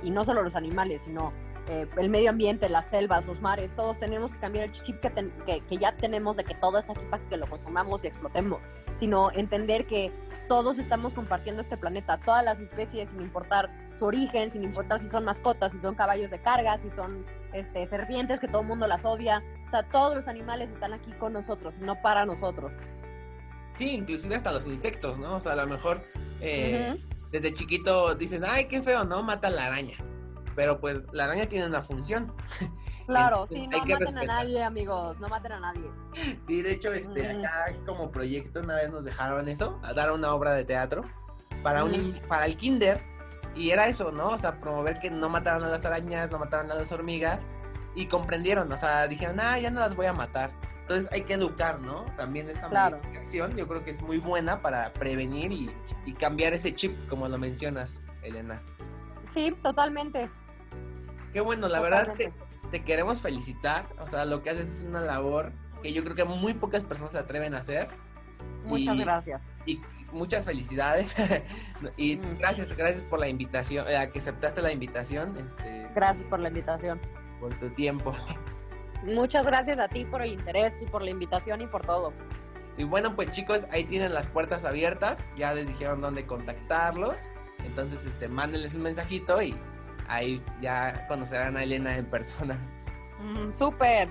Y 0.03 0.12
no 0.12 0.25
solo 0.25 0.43
los 0.43 0.55
animales, 0.55 1.03
sino 1.03 1.32
eh, 1.67 1.88
el 1.97 2.10
medio 2.10 2.32
ambiente, 2.32 2.67
las 2.67 2.89
selvas, 2.89 3.25
los 3.27 3.41
mares, 3.41 3.73
todos 3.75 3.97
tenemos 3.99 4.34
que 4.34 4.39
cambiar 4.39 4.65
el 4.65 4.71
chip 4.71 4.99
que, 4.99 5.10
ten- 5.12 5.32
que, 5.45 5.62
que 5.62 5.77
ya 5.77 5.95
tenemos 5.95 6.36
de 6.36 6.43
que 6.43 6.55
todo 6.55 6.79
está 6.79 6.93
aquí 6.93 7.05
para 7.10 7.23
que 7.29 7.38
lo 7.38 7.45
consumamos 7.47 8.03
y 8.03 8.08
explotemos, 8.08 8.63
sino 8.95 9.32
entender 9.32 9.86
que 9.86 10.12
todos 10.47 10.79
estamos 10.79 11.13
compartiendo 11.13 11.62
este 11.62 11.77
planeta, 11.77 12.17
todas 12.25 12.43
las 12.43 12.60
especies, 12.60 13.12
sin 13.12 13.21
importar 13.21 13.69
su 13.93 14.05
origen, 14.05 14.51
sin 14.51 14.63
importar 14.63 14.97
si 14.99 15.08
son 15.10 15.23
mascotas, 15.23 15.71
si 15.71 15.77
son 15.77 15.93
caballos 15.93 16.32
de 16.32 16.41
carga, 16.41 16.79
si 16.82 16.89
son 16.89 17.23
este, 17.53 17.85
serpientes, 17.88 18.39
que 18.39 18.47
todo 18.47 18.62
el 18.62 18.67
mundo 18.67 18.88
las 18.88 19.05
odia. 19.05 19.43
O 19.65 19.69
sea, 19.69 19.83
todos 19.89 20.15
los 20.15 20.27
animales 20.27 20.69
están 20.71 20.93
aquí 20.93 21.12
con 21.13 21.33
nosotros, 21.33 21.79
no 21.79 22.01
para 22.01 22.25
nosotros. 22.25 22.73
Sí, 23.75 23.91
inclusive 23.95 24.35
hasta 24.35 24.51
los 24.51 24.67
insectos, 24.67 25.17
¿no? 25.17 25.35
O 25.38 25.39
sea, 25.39 25.53
a 25.53 25.55
lo 25.55 25.67
mejor 25.67 26.03
eh, 26.41 26.95
Ujú. 26.95 27.03
desde 27.31 27.53
chiquito 27.53 28.13
dicen, 28.15 28.43
ay, 28.45 28.65
qué 28.65 28.81
feo, 28.81 29.05
¿no? 29.05 29.23
Mata 29.23 29.49
la 29.49 29.67
araña. 29.67 29.97
Pero 30.55 30.79
pues 30.81 31.07
la 31.13 31.25
araña 31.25 31.45
tiene 31.45 31.65
una 31.67 31.81
función. 31.81 32.33
Claro, 33.09 33.47
Entonces, 33.49 33.57
sí, 33.57 33.67
no 33.67 33.77
maten 33.79 33.91
a 33.91 33.97
respetar. 33.97 34.27
nadie, 34.27 34.63
amigos, 34.63 35.19
no 35.19 35.27
maten 35.29 35.51
a 35.53 35.59
nadie. 35.59 35.89
Sí, 36.45 36.62
de 36.62 36.73
hecho, 36.73 36.93
este, 36.93 37.27
acá 37.27 37.75
como 37.83 38.12
proyecto 38.12 38.59
una 38.59 38.75
vez 38.75 38.91
nos 38.91 39.03
dejaron 39.03 39.49
eso, 39.49 39.79
a 39.81 39.93
dar 39.93 40.12
una 40.12 40.31
obra 40.31 40.53
de 40.53 40.63
teatro 40.63 41.01
para, 41.63 41.83
un, 41.83 42.21
para 42.27 42.45
el 42.45 42.55
kinder. 42.55 43.03
Y 43.60 43.72
era 43.72 43.88
eso, 43.88 44.12
¿no? 44.12 44.30
O 44.30 44.38
sea, 44.38 44.60
promover 44.60 45.00
que 45.00 45.12
no 45.12 45.28
mataran 45.30 45.63
a 45.63 45.67
las 45.67 45.86
arañas, 45.86 46.32
no 46.32 46.39
mataran 46.39 46.72
a 46.72 46.76
las 46.76 46.91
hormigas. 46.91 47.52
Y 47.95 48.06
comprendieron, 48.06 48.72
o 48.72 48.78
sea, 48.78 49.08
dijeron, 49.08 49.39
ah, 49.41 49.60
ya 49.60 49.69
no 49.69 49.82
las 49.82 49.95
voy 49.95 50.06
a 50.06 50.13
matar. 50.13 50.52
Entonces 50.82 51.10
hay 51.12 51.22
que 51.22 51.34
educar, 51.34 51.80
¿no? 51.82 52.06
También 52.17 52.50
esta 52.50 52.69
Claro. 52.69 53.02
acción 53.15 53.56
yo 53.58 53.67
creo 53.67 53.84
que 53.84 53.91
es 53.91 54.02
muy 54.02 54.17
buena 54.17 54.62
para 54.62 54.93
prevenir 54.93 55.52
y, 55.52 55.69
y 56.06 56.13
cambiar 56.13 56.54
ese 56.54 56.74
chip, 56.74 56.95
como 57.10 57.28
lo 57.28 57.38
mencionas, 57.38 58.02
Elena. 58.24 58.62
Sí, 59.30 59.52
totalmente. 59.62 60.30
Qué 61.34 61.41
bueno, 61.41 61.67
la 61.67 61.82
verdad 61.82 62.13
te, 62.15 62.34
te 62.72 62.84
queremos 62.84 63.22
felicitar. 63.22 63.86
O 64.00 64.08
sea, 64.08 64.24
lo 64.26 64.41
que 64.41 64.52
haces 64.52 64.69
es 64.69 64.84
una 64.84 65.02
labor 65.02 65.52
que 65.84 65.93
yo 65.93 66.04
creo 66.04 66.15
que 66.15 66.24
muy 66.26 66.54
pocas 66.54 66.84
personas 66.86 67.12
se 67.12 67.19
atreven 67.19 67.54
a 67.54 67.58
hacer. 67.60 67.88
Muchas 68.65 68.95
y- 68.95 69.00
gracias. 69.00 69.41
y 69.65 69.82
muchas 70.12 70.45
felicidades 70.45 71.15
y 71.98 72.17
Mm. 72.17 72.38
gracias 72.39 72.76
gracias 72.76 73.04
por 73.04 73.19
la 73.19 73.28
invitación 73.28 73.86
eh, 73.88 73.95
a 73.98 74.12
que 74.12 74.19
aceptaste 74.19 74.62
la 74.62 74.72
invitación 74.72 75.36
este 75.38 75.88
Gracias 75.95 76.26
por 76.28 76.39
la 76.39 76.48
invitación. 76.50 77.00
por 77.39 77.54
tu 77.60 77.69
tiempo 77.69 78.13
Muchas 79.04 79.45
gracias 79.45 79.80
a 79.80 79.88
ti 79.88 80.06
por 80.06 80.22
el 80.22 80.34
interés 80.34 80.82
y 80.82 80.86
por 80.86 81.02
la 81.04 81.10
invitación 81.12 81.62
y 81.62 81.67
por 81.67 81.86
todo. 81.86 82.12
y 82.78 82.84
bueno 82.84 83.15
pues 83.15 83.30
chicos 83.32 83.65
ahí 83.72 83.84
tienen 83.86 84.13
las 84.13 84.28
puertas 84.28 84.65
abiertas 84.65 85.26
ya 85.36 85.54
les 85.54 85.67
dijeron 85.67 86.02
dónde 86.02 86.26
contactarlos 86.26 87.22
entonces 87.63 88.06
este 88.06 88.28
mándenles 88.28 88.74
un 88.76 88.82
mensajito 88.84 89.41
y 89.41 89.56
ahí 90.08 90.43
ya 90.62 91.06
conocerán 91.08 91.56
a 91.58 91.63
Elena 91.63 91.95
en 91.98 92.06
persona 92.06 92.58
Mm, 93.22 93.52
Súper. 93.54 94.10